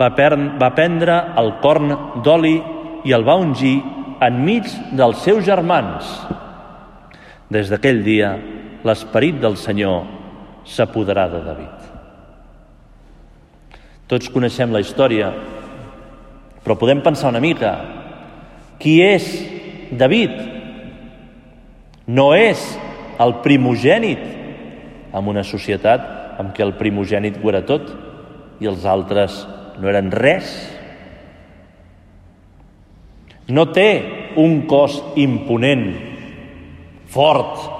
va, 0.00 0.10
va 0.10 0.74
prendre 0.74 1.20
el 1.38 1.52
corn 1.62 1.94
d'oli 2.24 2.56
i 3.06 3.14
el 3.14 3.24
va 3.28 3.38
ungir 3.38 3.76
enmig 4.24 4.66
dels 4.98 5.22
seus 5.22 5.44
germans. 5.46 6.08
Des 7.52 7.70
d'aquell 7.70 8.02
dia, 8.04 8.34
l'esperit 8.84 9.38
del 9.40 9.56
Senyor 9.56 10.17
s'apoderà 10.68 11.26
de 11.32 11.40
David. 11.44 11.86
Tots 14.08 14.30
coneixem 14.32 14.72
la 14.72 14.80
història, 14.80 15.32
però 16.64 16.76
podem 16.80 17.02
pensar 17.04 17.32
una 17.32 17.42
mica. 17.44 17.74
Qui 18.80 18.98
és 19.04 19.26
David? 19.92 20.36
No 22.08 22.30
és 22.36 22.62
el 23.20 23.38
primogènit 23.44 24.22
en 25.12 25.28
una 25.28 25.44
societat 25.44 26.40
en 26.40 26.52
què 26.54 26.64
el 26.64 26.76
primogènit 26.78 27.40
ho 27.42 27.50
era 27.50 27.64
tot 27.66 27.90
i 28.62 28.68
els 28.70 28.84
altres 28.88 29.42
no 29.78 29.90
eren 29.90 30.10
res. 30.14 30.52
No 33.48 33.68
té 33.72 33.88
un 34.38 34.62
cos 34.70 34.98
imponent, 35.16 35.86
fort. 37.08 37.77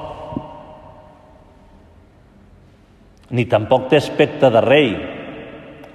Ni 3.30 3.44
tampoc 3.44 3.88
té 3.90 3.98
aspecte 4.00 4.48
de 4.52 4.60
rei, 4.64 4.92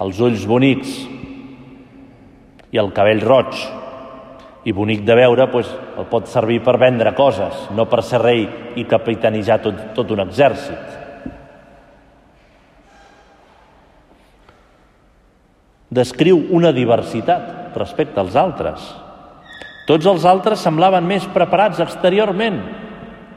els 0.03 0.19
ulls 0.21 0.43
bonics 0.45 0.97
i 2.73 2.81
el 2.81 2.91
cabell 2.93 3.23
roig 3.25 3.57
i 4.63 4.73
bonic 4.73 5.03
de 5.05 5.15
veure, 5.17 5.47
doncs, 5.51 5.71
el 5.99 6.07
pot 6.09 6.29
servir 6.31 6.61
per 6.63 6.77
vendre 6.81 7.13
coses, 7.17 7.67
no 7.75 7.85
per 7.89 8.03
ser 8.05 8.21
rei 8.23 8.45
i 8.79 8.85
capitanitzar 8.89 9.59
tot, 9.63 9.81
tot 9.97 10.13
un 10.13 10.23
exèrcit. 10.23 10.99
Descriu 15.93 16.39
una 16.55 16.71
diversitat 16.73 17.75
respecte 17.77 18.21
als 18.21 18.37
altres. 18.39 18.85
Tots 19.85 20.07
els 20.09 20.23
altres 20.25 20.63
semblaven 20.63 21.05
més 21.05 21.25
preparats 21.35 21.81
exteriorment, 21.83 22.61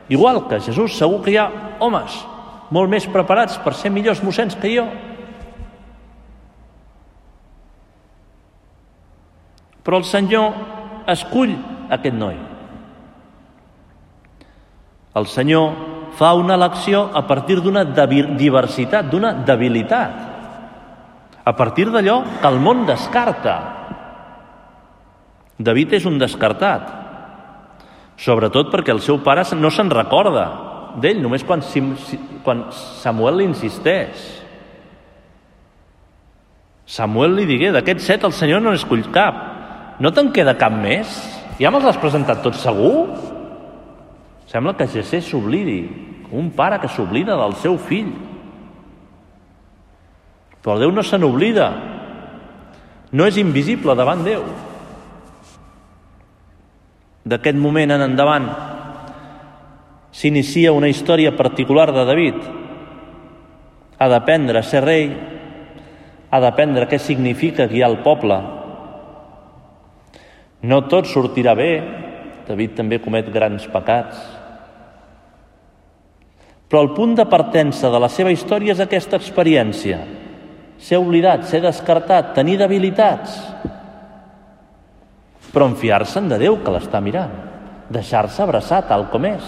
igual 0.09 0.47
que 0.49 0.63
Jesús 0.63 0.97
segur 0.97 1.21
que 1.25 1.35
hi 1.35 1.41
ha 1.43 1.51
homes 1.83 2.23
molt 2.71 2.91
més 2.91 3.07
preparats 3.11 3.59
per 3.63 3.75
ser 3.79 3.93
millors 3.95 4.23
mossens 4.25 4.57
que 4.59 4.73
jo. 4.75 4.87
Però 9.87 10.01
el 10.03 10.07
Senyor 10.09 11.07
escull 11.07 11.55
aquest 11.95 12.17
noi. 12.19 12.39
El 15.17 15.29
Senyor 15.31 15.71
fa 16.19 16.33
una 16.35 16.57
elecció 16.59 17.07
a 17.15 17.23
partir 17.29 17.61
d'una 17.63 17.85
diversitat, 17.87 19.07
d'una 19.13 19.33
debilitat. 19.47 20.25
A 21.47 21.55
partir 21.55 21.87
d'allò 21.93 22.23
que 22.41 22.49
el 22.49 22.59
món 22.59 22.85
descarta. 22.89 23.57
David 25.57 25.95
és 26.01 26.05
un 26.09 26.19
descartat. 26.19 26.91
Sobretot 28.19 28.73
perquè 28.73 28.91
el 28.91 29.05
seu 29.05 29.21
pare 29.23 29.45
no 29.55 29.71
se'n 29.71 29.93
recorda 29.93 30.66
d'ell, 31.03 31.21
només 31.23 31.45
quan, 31.47 31.63
quan 32.45 32.67
Samuel 33.03 33.43
l'insisteix. 33.43 34.25
Samuel 36.87 37.35
li 37.35 37.47
digué, 37.49 37.73
d'aquests 37.75 38.07
set 38.07 38.25
el 38.27 38.35
Senyor 38.37 38.63
no 38.63 38.73
n'escull 38.75 39.05
cap. 39.15 39.39
No 39.99 40.13
te'n 40.15 40.31
queda 40.35 40.55
cap 40.59 40.75
més? 40.75 41.11
Ja 41.59 41.73
me'ls 41.73 41.89
has 41.89 41.99
presentat 41.99 42.43
tots 42.45 42.63
segur? 42.63 43.09
Sembla 44.47 44.77
que 44.79 44.87
Jessé 44.87 45.23
s'oblidi, 45.25 45.81
un 46.31 46.53
pare 46.55 46.79
que 46.79 46.91
s'oblida 46.93 47.35
del 47.41 47.57
seu 47.59 47.79
fill. 47.81 48.13
Però 50.63 50.79
Déu 50.79 50.93
no 50.95 51.03
se 51.03 51.19
n'oblida. 51.19 51.71
No 53.13 53.27
és 53.27 53.39
invisible 53.39 53.95
davant 53.99 54.23
Déu. 54.27 54.45
D'aquest 57.27 57.59
moment 57.59 57.91
en 57.91 58.05
endavant, 58.07 58.47
s'inicia 60.13 60.73
una 60.73 60.89
història 60.89 61.35
particular 61.37 61.91
de 61.93 62.05
David. 62.09 62.39
Ha 63.99 64.09
d'aprendre 64.13 64.61
a 64.61 64.67
ser 64.67 64.83
rei, 64.85 65.09
ha 66.31 66.41
d'aprendre 66.41 66.89
què 66.91 66.99
significa 67.01 67.69
guiar 67.71 67.91
el 67.91 68.01
poble. 68.05 68.39
No 70.67 70.83
tot 70.91 71.09
sortirà 71.09 71.55
bé, 71.57 71.71
David 72.47 72.77
també 72.79 73.01
comet 73.03 73.29
grans 73.33 73.67
pecats. 73.71 74.19
Però 76.67 76.83
el 76.83 76.93
punt 76.97 77.15
de 77.15 77.27
partença 77.31 77.91
de 77.93 78.01
la 78.03 78.11
seva 78.11 78.33
història 78.35 78.75
és 78.75 78.83
aquesta 78.83 79.19
experiència. 79.21 80.01
Ser 80.83 80.99
oblidat, 81.01 81.47
ser 81.49 81.63
descartat, 81.65 82.35
tenir 82.35 82.59
debilitats. 82.61 83.37
Però 85.55 85.69
enfiar-se'n 85.71 86.27
de 86.29 86.41
Déu 86.43 86.59
que 86.65 86.75
l'està 86.75 87.01
mirant. 87.01 87.33
Deixar-se 87.89 88.43
abraçar 88.43 88.83
tal 88.91 89.07
com 89.13 89.25
és. 89.31 89.47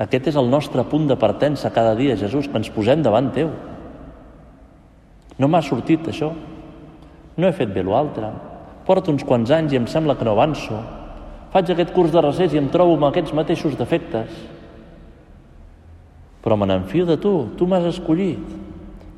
Aquest 0.00 0.30
és 0.32 0.38
el 0.40 0.48
nostre 0.50 0.84
punt 0.88 1.04
de 1.10 1.18
partença 1.20 1.70
cada 1.70 1.94
dia, 1.98 2.16
Jesús, 2.16 2.48
que 2.48 2.58
ens 2.58 2.70
posem 2.72 3.02
davant 3.04 3.28
teu. 3.34 3.50
No 5.38 5.48
m'ha 5.48 5.62
sortit 5.62 6.08
això. 6.08 6.32
No 7.36 7.48
he 7.48 7.52
fet 7.56 7.72
bé 7.72 7.84
l'altre. 7.84 8.30
Porto 8.86 9.12
uns 9.12 9.24
quants 9.24 9.52
anys 9.54 9.72
i 9.72 9.78
em 9.80 9.86
sembla 9.86 10.16
que 10.16 10.24
no 10.26 10.34
avanço. 10.36 10.80
Faig 11.52 11.70
aquest 11.70 11.92
curs 11.92 12.12
de 12.12 12.22
recés 12.24 12.54
i 12.54 12.60
em 12.60 12.70
trobo 12.72 12.96
amb 12.96 13.10
aquests 13.10 13.34
mateixos 13.36 13.76
defectes. 13.78 14.32
Però 16.42 16.56
me 16.58 16.66
n'enfio 16.66 17.06
de 17.06 17.18
tu. 17.20 17.52
Tu 17.58 17.68
m'has 17.68 17.86
escollit. 17.92 18.42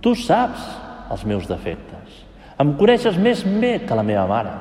Tu 0.04 0.14
saps 0.18 0.66
els 1.14 1.24
meus 1.24 1.48
defectes. 1.48 2.22
Em 2.60 2.74
coneixes 2.78 3.16
més 3.18 3.42
bé 3.46 3.78
que 3.86 3.96
la 3.96 4.04
meva 4.06 4.26
mare. 4.30 4.52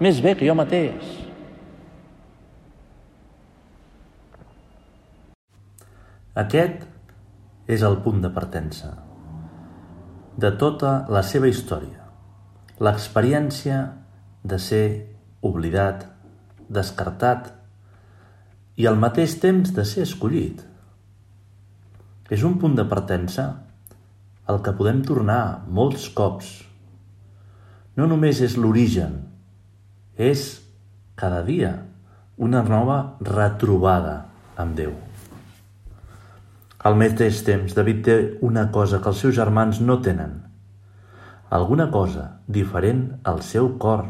Més 0.00 0.22
bé 0.22 0.34
que 0.38 0.46
jo 0.48 0.54
mateix. 0.56 1.25
Aquest 6.36 6.82
és 7.72 7.80
el 7.86 7.94
punt 8.04 8.18
de 8.20 8.28
partença 8.28 8.90
de 10.36 10.50
tota 10.60 10.90
la 11.08 11.22
seva 11.24 11.48
història, 11.48 12.02
l'experiència 12.76 13.78
de 14.44 14.58
ser 14.60 14.82
oblidat, 15.40 16.04
descartat 16.68 17.48
i 18.76 18.84
al 18.84 19.00
mateix 19.00 19.38
temps 19.40 19.72
de 19.72 19.86
ser 19.88 20.04
escollit. 20.04 20.60
És 22.28 22.44
un 22.44 22.60
punt 22.60 22.76
de 22.76 22.84
partença 22.84 23.48
al 24.44 24.60
que 24.60 24.76
podem 24.76 25.00
tornar 25.08 25.64
molts 25.72 26.10
cops. 26.20 26.52
No 27.96 28.04
només 28.12 28.44
és 28.44 28.60
l'origen, 28.60 29.22
és 30.20 30.46
cada 31.16 31.40
dia 31.48 31.78
una 32.36 32.60
nova 32.60 33.00
retrobada 33.24 34.18
amb 34.60 34.76
Déu. 34.76 35.15
Al 36.86 36.94
mateix 36.94 37.40
temps, 37.42 37.72
David 37.74 38.02
té 38.06 38.14
una 38.46 38.68
cosa 38.74 39.00
que 39.02 39.10
els 39.10 39.22
seus 39.24 39.34
germans 39.34 39.80
no 39.82 39.96
tenen. 40.04 40.36
Alguna 41.56 41.88
cosa 41.90 42.26
diferent 42.46 43.00
al 43.26 43.40
seu 43.42 43.72
cor. 43.82 44.04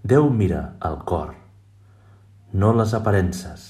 Déu 0.00 0.30
mira 0.32 0.62
el 0.88 0.96
cor, 1.10 1.34
no 2.52 2.72
les 2.78 2.94
aparences. 2.96 3.66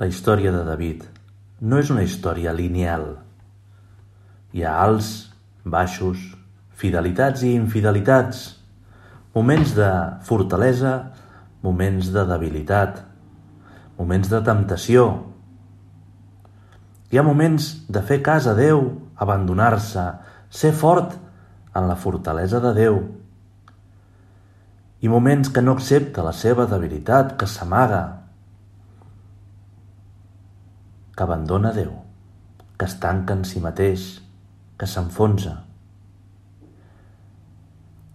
La 0.00 0.08
història 0.10 0.50
de 0.54 0.64
David 0.66 1.04
no 1.60 1.78
és 1.78 1.90
una 1.94 2.02
història 2.06 2.54
lineal. 2.54 3.06
Hi 4.54 4.64
ha 4.66 4.76
alts, 4.82 5.12
baixos, 5.62 6.22
fidelitats 6.78 7.44
i 7.46 7.52
infidelitats, 7.54 8.42
moments 9.34 9.74
de 9.78 9.90
fortalesa, 10.26 10.96
moments 11.62 12.10
de 12.14 12.26
debilitat, 12.26 13.04
moments 13.98 14.30
de 14.30 14.40
temptació. 14.46 15.08
Hi 17.10 17.18
ha 17.18 17.24
moments 17.26 17.70
de 17.90 18.02
fer 18.06 18.20
cas 18.22 18.46
a 18.46 18.54
Déu, 18.54 18.84
abandonar-se, 19.18 20.04
ser 20.50 20.72
fort 20.72 21.16
en 21.74 21.88
la 21.88 21.96
fortalesa 21.96 22.60
de 22.62 22.72
Déu. 22.76 23.00
I 25.02 25.10
moments 25.10 25.50
que 25.54 25.62
no 25.62 25.74
accepta 25.78 26.24
la 26.26 26.34
seva 26.34 26.66
debilitat, 26.70 27.34
que 27.38 27.46
s'amaga, 27.46 28.02
que 31.16 31.26
abandona 31.26 31.74
Déu, 31.74 31.90
que 32.78 32.86
es 32.86 32.98
tanca 33.02 33.34
en 33.34 33.44
si 33.46 33.62
mateix, 33.62 34.06
que 34.78 34.86
s'enfonsa. 34.86 35.56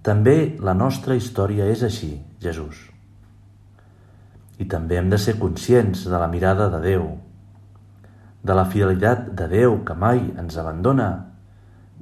També 0.04 0.56
la 0.60 0.76
nostra 0.76 1.16
història 1.20 1.68
és 1.72 1.84
així, 1.84 2.16
Jesús. 2.44 2.93
I 4.62 4.68
també 4.70 5.00
hem 5.00 5.10
de 5.10 5.18
ser 5.18 5.40
conscients 5.40 6.06
de 6.06 6.20
la 6.20 6.30
mirada 6.30 6.70
de 6.70 6.80
Déu, 6.84 7.08
de 8.44 8.56
la 8.58 8.66
fidelitat 8.70 9.30
de 9.38 9.48
Déu 9.50 9.80
que 9.88 9.96
mai 9.98 10.20
ens 10.38 10.58
abandona, 10.60 11.10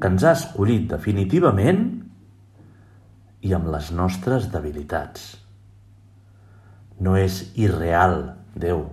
que 0.01 0.09
ens 0.09 0.25
ha 0.25 0.33
escollit 0.33 0.87
definitivament 0.89 1.83
i 3.45 3.53
amb 3.53 3.69
les 3.73 3.91
nostres 3.93 4.49
debilitats. 4.53 5.35
No 7.01 7.15
és 7.17 7.43
irreal, 7.57 8.33
Déu. 8.57 8.83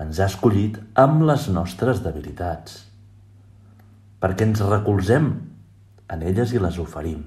Ens 0.00 0.20
ha 0.20 0.28
escollit 0.28 0.78
amb 1.00 1.24
les 1.26 1.48
nostres 1.52 2.02
debilitats, 2.04 2.82
perquè 4.20 4.46
ens 4.46 4.62
recolzem 4.68 5.32
en 6.12 6.22
elles 6.22 6.52
i 6.52 6.60
les 6.62 6.78
oferim. 6.78 7.24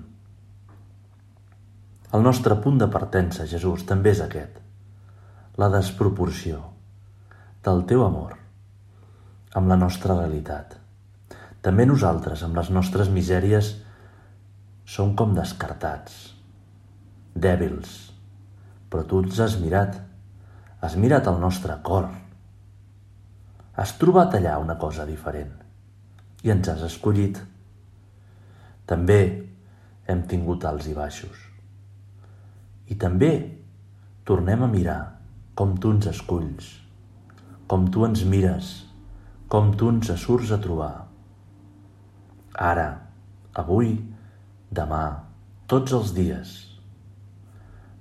El 2.13 2.25
nostre 2.25 2.55
punt 2.61 2.79
de 2.81 2.87
partença, 2.89 3.45
Jesús, 3.49 3.85
també 3.89 4.13
és 4.15 4.23
aquest– 4.25 4.57
la 5.59 5.67
desproporció 5.67 6.61
del 7.65 7.81
teu 7.83 8.05
amor 8.05 8.37
amb 9.59 9.67
la 9.67 9.75
nostra 9.81 10.15
realitat. 10.15 10.77
També 11.59 11.83
nosaltres, 11.89 12.45
amb 12.45 12.55
les 12.55 12.69
nostres 12.71 13.09
misèries, 13.11 13.73
som 14.87 15.11
com 15.19 15.35
descartats, 15.35 16.15
dèbils, 17.35 17.97
però 18.87 19.03
tu 19.03 19.19
ens 19.25 19.41
has 19.43 19.59
mirat, 19.59 19.99
has 20.79 20.95
mirat 20.95 21.27
el 21.27 21.43
nostre 21.43 21.75
cor, 21.83 22.07
has 23.75 23.97
trobat 23.99 24.39
allà 24.39 24.55
una 24.63 24.79
cosa 24.79 25.03
diferent 25.05 25.51
i 26.43 26.55
ens 26.55 26.71
has 26.71 26.87
escollit. 26.87 27.43
També 28.87 29.21
hem 30.07 30.23
tingut 30.23 30.63
alts 30.65 30.87
i 30.87 30.95
baixos. 30.95 31.45
I 32.87 32.95
també 32.95 33.33
tornem 34.23 34.63
a 34.63 34.71
mirar 34.71 35.18
com 35.59 35.73
tu 35.75 35.89
ens 35.91 36.05
esculls, 36.07 36.67
com 37.67 37.89
tu 37.91 38.05
ens 38.07 38.21
mires, 38.23 38.69
com 39.51 39.73
tu 39.75 39.89
ens 39.91 40.07
surts 40.21 40.53
a 40.55 40.57
trobar. 40.63 40.93
Ara, 42.55 42.85
avui, 43.59 43.89
demà, 44.71 45.03
tots 45.67 45.91
els 45.97 46.13
dies. 46.15 46.53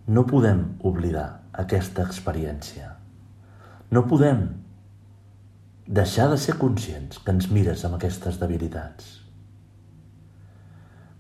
No 0.06 0.22
podem 0.30 0.62
oblidar 0.86 1.26
aquesta 1.64 2.06
experiència. 2.06 2.92
No 3.90 4.06
podem 4.06 4.44
deixar 5.98 6.28
de 6.30 6.38
ser 6.38 6.54
conscients 6.62 7.18
que 7.18 7.34
ens 7.34 7.50
mires 7.50 7.82
amb 7.88 7.98
aquestes 7.98 8.38
debilitats. 8.38 9.16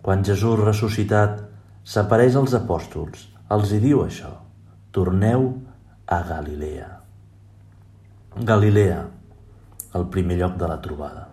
Quan 0.06 0.22
Jesús 0.22 0.62
ressuscitat 0.62 1.42
s'apareix 1.82 2.38
als 2.38 2.54
apòstols, 2.54 3.26
els 3.50 3.74
hi 3.74 3.82
diu 3.82 4.04
això, 4.06 4.36
torneu 4.94 5.50
a 5.50 5.67
Galilea. 6.08 7.00
Galilea, 8.34 9.08
el 9.94 10.06
primer 10.08 10.38
lloc 10.38 10.54
de 10.56 10.68
la 10.68 10.80
trobada. 10.80 11.28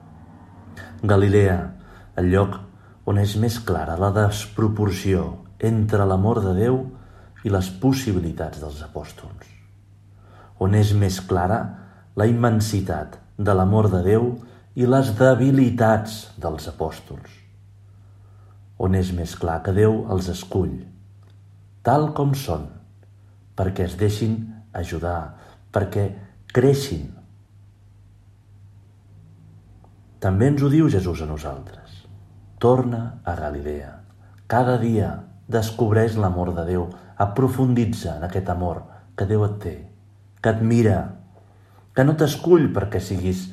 Galilea, 1.01 1.55
el 2.19 2.27
lloc 2.33 2.57
on 3.07 3.21
és 3.21 3.37
més 3.39 3.55
clara 3.63 3.95
la 3.95 4.09
desproporció 4.11 5.21
entre 5.63 6.03
l'amor 6.03 6.41
de 6.43 6.51
Déu 6.57 6.79
i 7.47 7.53
les 7.53 7.69
possibilitats 7.79 8.59
dels 8.59 8.81
apòstols. 8.83 9.47
On 10.59 10.75
és 10.75 10.91
més 10.91 11.21
clara 11.23 11.61
la 12.19 12.27
immensitat 12.27 13.15
de 13.37 13.55
l'amor 13.55 13.87
de 13.93 14.01
Déu 14.03 14.27
i 14.75 14.89
les 14.91 15.13
debilitats 15.15 16.17
dels 16.35 16.67
apòstols. 16.67 17.29
On 18.75 18.91
és 18.95 19.13
més 19.15 19.37
clar 19.39 19.61
que 19.63 19.71
Déu 19.71 20.01
els 20.11 20.27
escull, 20.27 20.81
tal 21.79 22.11
com 22.11 22.35
són, 22.35 22.67
perquè 23.55 23.87
es 23.87 23.95
deixin 23.95 24.54
ajudar, 24.75 25.35
perquè 25.73 26.09
creixin. 26.53 27.09
També 30.23 30.49
ens 30.51 30.63
ho 30.63 30.71
diu 30.71 30.89
Jesús 30.89 31.21
a 31.21 31.29
nosaltres. 31.29 32.05
Torna 32.59 33.19
a 33.23 33.35
Galilea. 33.37 33.91
Cada 34.47 34.77
dia 34.81 35.11
descobreix 35.51 36.15
l'amor 36.17 36.53
de 36.55 36.65
Déu, 36.65 36.87
aprofunditza 37.17 38.15
en 38.17 38.25
aquest 38.27 38.49
amor 38.49 38.83
que 39.17 39.27
Déu 39.29 39.45
et 39.45 39.59
té, 39.61 39.75
que 40.41 40.51
et 40.51 40.63
mira, 40.63 40.97
que 41.95 42.03
no 42.03 42.15
t'escull 42.19 42.67
perquè 42.75 42.99
siguis 42.99 43.45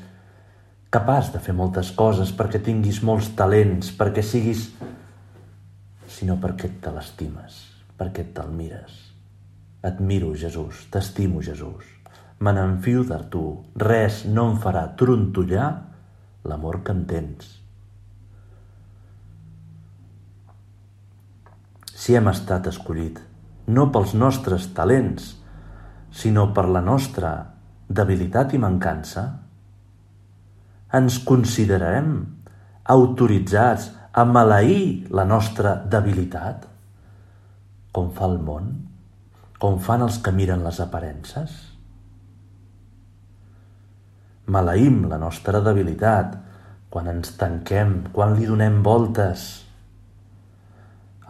capaç 0.92 1.30
de 1.32 1.40
fer 1.40 1.54
moltes 1.56 1.92
coses, 1.96 2.32
perquè 2.36 2.60
tinguis 2.64 3.02
molts 3.06 3.32
talents, 3.38 3.92
perquè 3.96 4.24
siguis... 4.24 4.70
sinó 6.12 6.36
perquè 6.40 6.68
te 6.82 6.92
l'estimes, 6.92 7.62
perquè 7.96 8.26
te'l 8.34 8.52
mires. 8.52 9.11
Et 9.82 9.98
miro, 9.98 10.30
Jesús, 10.38 10.86
t'estimo, 10.94 11.42
Jesús. 11.42 11.88
Me 12.38 12.52
n'enfio 12.54 13.02
de 13.06 13.18
tu, 13.30 13.42
res 13.78 14.22
no 14.26 14.44
em 14.52 14.60
farà 14.62 14.84
trontollar 14.98 15.68
l'amor 16.46 16.80
que 16.86 16.94
em 16.94 17.02
tens. 17.10 17.48
Si 22.02 22.14
hem 22.18 22.30
estat 22.30 22.66
escollit, 22.70 23.18
no 23.66 23.88
pels 23.94 24.14
nostres 24.18 24.68
talents, 24.74 25.32
sinó 26.10 26.48
per 26.54 26.66
la 26.68 26.82
nostra 26.82 27.32
debilitat 27.88 28.54
i 28.54 28.62
mancança, 28.62 29.26
ens 30.98 31.18
considerarem 31.26 32.14
autoritzats 32.94 33.90
a 34.12 34.24
maleir 34.28 35.08
la 35.10 35.24
nostra 35.24 35.76
debilitat, 35.90 36.66
com 37.92 38.10
fa 38.14 38.26
el 38.28 38.38
món, 38.42 38.72
com 39.62 39.76
fan 39.78 40.02
els 40.02 40.16
que 40.18 40.32
miren 40.34 40.64
les 40.66 40.80
aparences? 40.82 41.52
Maleïm 44.50 45.04
la 45.06 45.20
nostra 45.22 45.60
debilitat 45.62 46.32
quan 46.90 47.06
ens 47.12 47.36
tanquem, 47.38 47.92
quan 48.10 48.34
li 48.34 48.48
donem 48.50 48.80
voltes 48.82 49.44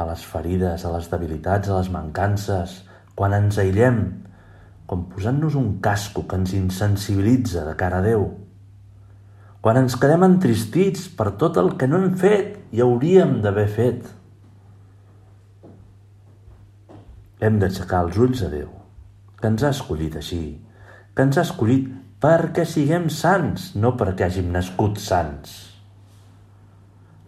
a 0.01 0.07
les 0.09 0.25
ferides, 0.25 0.87
a 0.87 0.95
les 0.95 1.11
debilitats, 1.13 1.69
a 1.69 1.77
les 1.83 1.91
mancances, 1.93 2.79
quan 3.15 3.37
ens 3.37 3.61
aïllem, 3.61 4.01
com 4.89 5.05
posant-nos 5.13 5.55
un 5.61 5.77
casco 5.85 6.25
que 6.25 6.41
ens 6.41 6.57
insensibilitza 6.57 7.67
de 7.69 7.77
cara 7.77 8.01
a 8.01 8.07
Déu, 8.09 8.25
quan 9.61 9.79
ens 9.85 9.95
quedem 10.01 10.25
entristits 10.25 11.05
per 11.21 11.35
tot 11.37 11.61
el 11.61 11.75
que 11.77 11.87
no 11.87 12.01
hem 12.01 12.17
fet 12.17 12.57
i 12.73 12.81
hauríem 12.81 13.43
d'haver 13.45 13.69
fet. 13.77 14.09
Hem 17.43 17.59
d'aixecar 17.59 18.05
els 18.07 18.19
ulls 18.23 18.45
a 18.47 18.49
Déu, 18.53 18.69
que 19.41 19.51
ens 19.51 19.65
ha 19.67 19.73
escollit 19.75 20.15
així, 20.21 20.45
que 21.11 21.25
ens 21.27 21.39
ha 21.41 21.43
escollit 21.43 21.89
perquè 22.23 22.63
siguem 22.69 23.09
sants, 23.11 23.73
no 23.75 23.97
perquè 23.99 24.29
hàgim 24.29 24.53
nascut 24.55 25.01
sants. 25.03 25.57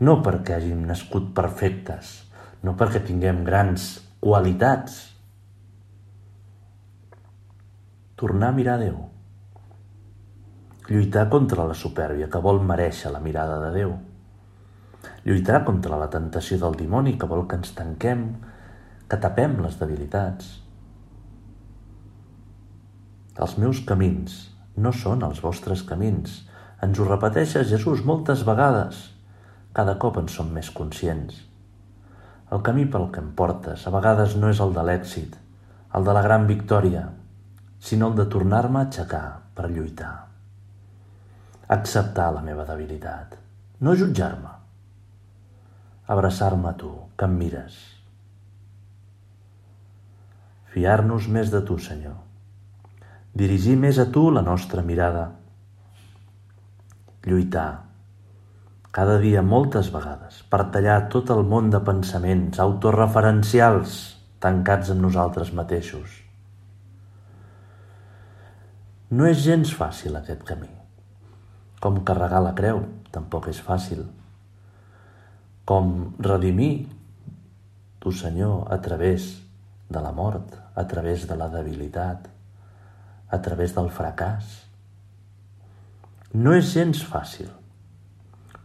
No 0.06 0.20
perquè 0.22 0.54
hàgim 0.54 0.84
nascut 0.86 1.32
perfectes, 1.34 2.12
no 2.62 2.76
perquè 2.78 3.02
tinguem 3.02 3.42
grans 3.48 3.88
qualitats. 4.22 5.00
Tornar 8.14 8.52
a 8.52 8.56
mirar 8.60 8.78
a 8.78 8.84
Déu. 8.84 9.02
Lluitar 10.86 11.26
contra 11.32 11.66
la 11.66 11.74
supèrbia 11.74 12.30
que 12.30 12.40
vol 12.44 12.62
mereixer 12.62 13.10
la 13.10 13.22
mirada 13.24 13.58
de 13.66 13.74
Déu. 13.80 13.94
Lluitar 15.26 15.64
contra 15.66 15.98
la 15.98 16.10
tentació 16.12 16.60
del 16.62 16.78
dimoni 16.78 17.18
que 17.18 17.26
vol 17.26 17.48
que 17.48 17.58
ens 17.58 17.74
tanquem, 17.74 18.28
que 19.08 19.20
tapem 19.20 19.58
les 19.64 19.76
debilitats. 19.80 20.50
Els 23.34 23.56
meus 23.58 23.80
camins 23.86 24.36
no 24.76 24.92
són 24.94 25.24
els 25.26 25.40
vostres 25.44 25.82
camins. 25.86 26.42
Ens 26.82 26.98
ho 26.98 27.06
repeteixes, 27.08 27.68
Jesús, 27.70 28.04
moltes 28.06 28.44
vegades. 28.46 29.00
Cada 29.74 29.96
cop 30.02 30.18
en 30.20 30.30
som 30.30 30.50
més 30.54 30.70
conscients. 30.70 31.40
El 32.54 32.62
camí 32.66 32.84
pel 32.86 33.08
que 33.10 33.22
em 33.22 33.32
portes 33.38 33.86
a 33.88 33.92
vegades 33.94 34.36
no 34.38 34.50
és 34.52 34.60
el 34.62 34.74
de 34.76 34.84
l'èxit, 34.86 35.34
el 35.94 36.06
de 36.06 36.14
la 36.14 36.22
gran 36.22 36.46
victòria, 36.46 37.08
sinó 37.80 38.10
el 38.12 38.18
de 38.20 38.28
tornar-me 38.30 38.82
a 38.82 38.86
aixecar 38.88 39.24
per 39.56 39.70
lluitar. 39.70 40.12
Acceptar 41.74 42.28
la 42.36 42.44
meva 42.44 42.66
debilitat, 42.68 43.34
no 43.80 43.96
jutjar-me. 43.96 44.52
Abraçar-me 46.14 46.70
a 46.70 46.76
tu, 46.78 46.92
que 47.16 47.26
em 47.26 47.36
mires. 47.40 47.93
Fiar-nos 50.74 51.30
més 51.30 51.54
de 51.54 51.62
tu, 51.62 51.78
Senyor 51.78 52.24
dirigir 53.34 53.74
més 53.76 53.98
a 53.98 54.06
tu 54.14 54.28
la 54.30 54.42
nostra 54.46 54.82
mirada, 54.86 55.24
lluitar, 57.26 57.84
cada 58.94 59.18
dia 59.18 59.42
moltes 59.42 59.90
vegades, 59.90 60.44
per 60.50 60.68
tallar 60.74 61.08
tot 61.10 61.32
el 61.34 61.42
món 61.50 61.72
de 61.72 61.80
pensaments 61.82 62.62
autorreferencials 62.62 63.98
tancats 64.44 64.92
en 64.94 65.02
nosaltres 65.02 65.50
mateixos. 65.56 66.20
No 69.10 69.26
és 69.26 69.42
gens 69.42 69.72
fàcil 69.74 70.14
aquest 70.18 70.46
camí. 70.46 70.70
Com 71.82 72.02
carregar 72.06 72.40
la 72.42 72.54
creu 72.56 72.84
tampoc 73.14 73.50
és 73.50 73.58
fàcil. 73.62 74.04
Com 75.66 76.14
redimir 76.22 76.86
tu, 77.98 78.12
Senyor, 78.12 78.68
a 78.70 78.78
través 78.84 79.32
de 79.90 80.02
la 80.02 80.12
mort, 80.12 80.63
a 80.74 80.84
través 80.90 81.26
de 81.28 81.36
la 81.38 81.48
debilitat, 81.48 82.28
a 83.30 83.38
través 83.42 83.74
del 83.74 83.90
fracàs. 83.90 84.46
No 86.34 86.54
és 86.54 86.72
gens 86.74 87.02
fàcil, 87.06 87.50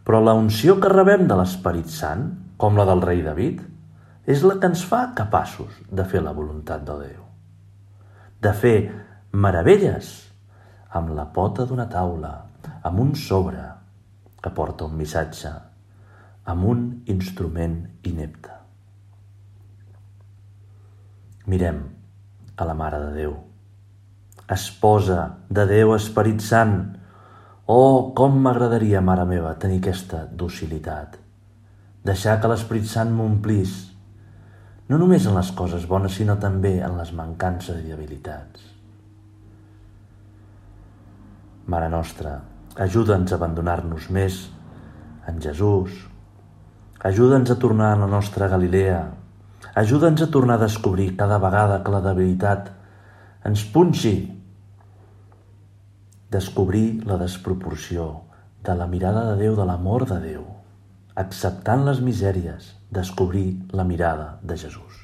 però 0.03 0.21
la 0.23 0.33
unció 0.33 0.79
que 0.81 0.89
rebem 0.89 1.27
de 1.29 1.37
l'Esperit 1.37 1.91
Sant, 1.93 2.25
com 2.57 2.77
la 2.77 2.85
del 2.89 3.03
rei 3.05 3.21
David, 3.25 3.61
és 4.29 4.41
la 4.45 4.57
que 4.61 4.69
ens 4.69 4.81
fa 4.85 5.03
capaços 5.17 5.77
de 5.89 6.05
fer 6.05 6.21
la 6.25 6.33
voluntat 6.37 6.81
de 6.85 6.97
Déu, 7.03 7.21
de 8.41 8.53
fer 8.57 8.77
meravelles 9.31 10.09
amb 10.97 11.13
la 11.13 11.27
pota 11.33 11.65
d'una 11.69 11.85
taula, 11.89 12.33
amb 12.89 12.99
un 13.05 13.13
sobre 13.15 13.61
que 14.41 14.51
porta 14.55 14.87
un 14.89 14.97
missatge, 14.97 15.51
amb 16.49 16.65
un 16.65 16.83
instrument 17.13 17.77
inepte. 18.09 18.55
Mirem 21.49 21.98
a 22.59 22.67
la 22.67 22.75
Mare 22.75 22.99
de 23.05 23.11
Déu, 23.15 23.35
esposa 24.51 25.19
de 25.49 25.63
Déu 25.69 25.95
Esperit 25.95 26.43
Sant. 26.43 26.75
Oh, 27.69 28.11
com 28.17 28.35
m'agradaria, 28.43 28.99
mare 28.99 29.23
meva, 29.29 29.53
tenir 29.61 29.77
aquesta 29.79 30.25
docilitat. 30.27 31.15
Deixar 32.03 32.39
que 32.41 32.49
l'Esperit 32.51 32.87
Sant 32.89 33.13
m'omplís, 33.15 33.77
no 34.89 34.97
només 34.97 35.27
en 35.29 35.37
les 35.37 35.51
coses 35.55 35.85
bones, 35.87 36.15
sinó 36.17 36.35
també 36.41 36.79
en 36.81 36.97
les 36.97 37.13
mancances 37.13 37.79
i 37.83 37.91
debilitats. 37.91 38.63
Mare 41.69 41.89
nostra, 41.93 42.39
ajuda'ns 42.81 43.31
a 43.31 43.37
abandonar-nos 43.37 44.09
més 44.09 44.39
en 45.29 45.37
Jesús. 45.43 45.93
Ajuda'ns 47.05 47.53
a 47.53 47.59
tornar 47.61 47.93
a 47.93 47.99
la 48.01 48.09
nostra 48.09 48.49
Galilea. 48.49 49.03
Ajuda'ns 49.75 50.21
a 50.25 50.32
tornar 50.34 50.58
a 50.58 50.65
descobrir 50.65 51.15
cada 51.17 51.38
vegada 51.38 51.82
que 51.84 51.93
la 51.93 52.01
debilitat 52.01 52.71
ens 53.45 53.63
punxi 53.73 54.15
descobrir 56.34 57.03
la 57.10 57.17
desproporció 57.17 58.10
de 58.63 58.75
la 58.75 58.88
mirada 58.88 59.25
de 59.32 59.38
Déu, 59.43 59.55
de 59.58 59.65
l'amor 59.65 60.05
de 60.10 60.19
Déu. 60.23 60.47
Acceptant 61.19 61.86
les 61.88 62.01
misèries, 62.05 62.73
descobrir 62.91 63.47
la 63.73 63.84
mirada 63.84 64.39
de 64.43 64.58
Jesús. 64.58 64.98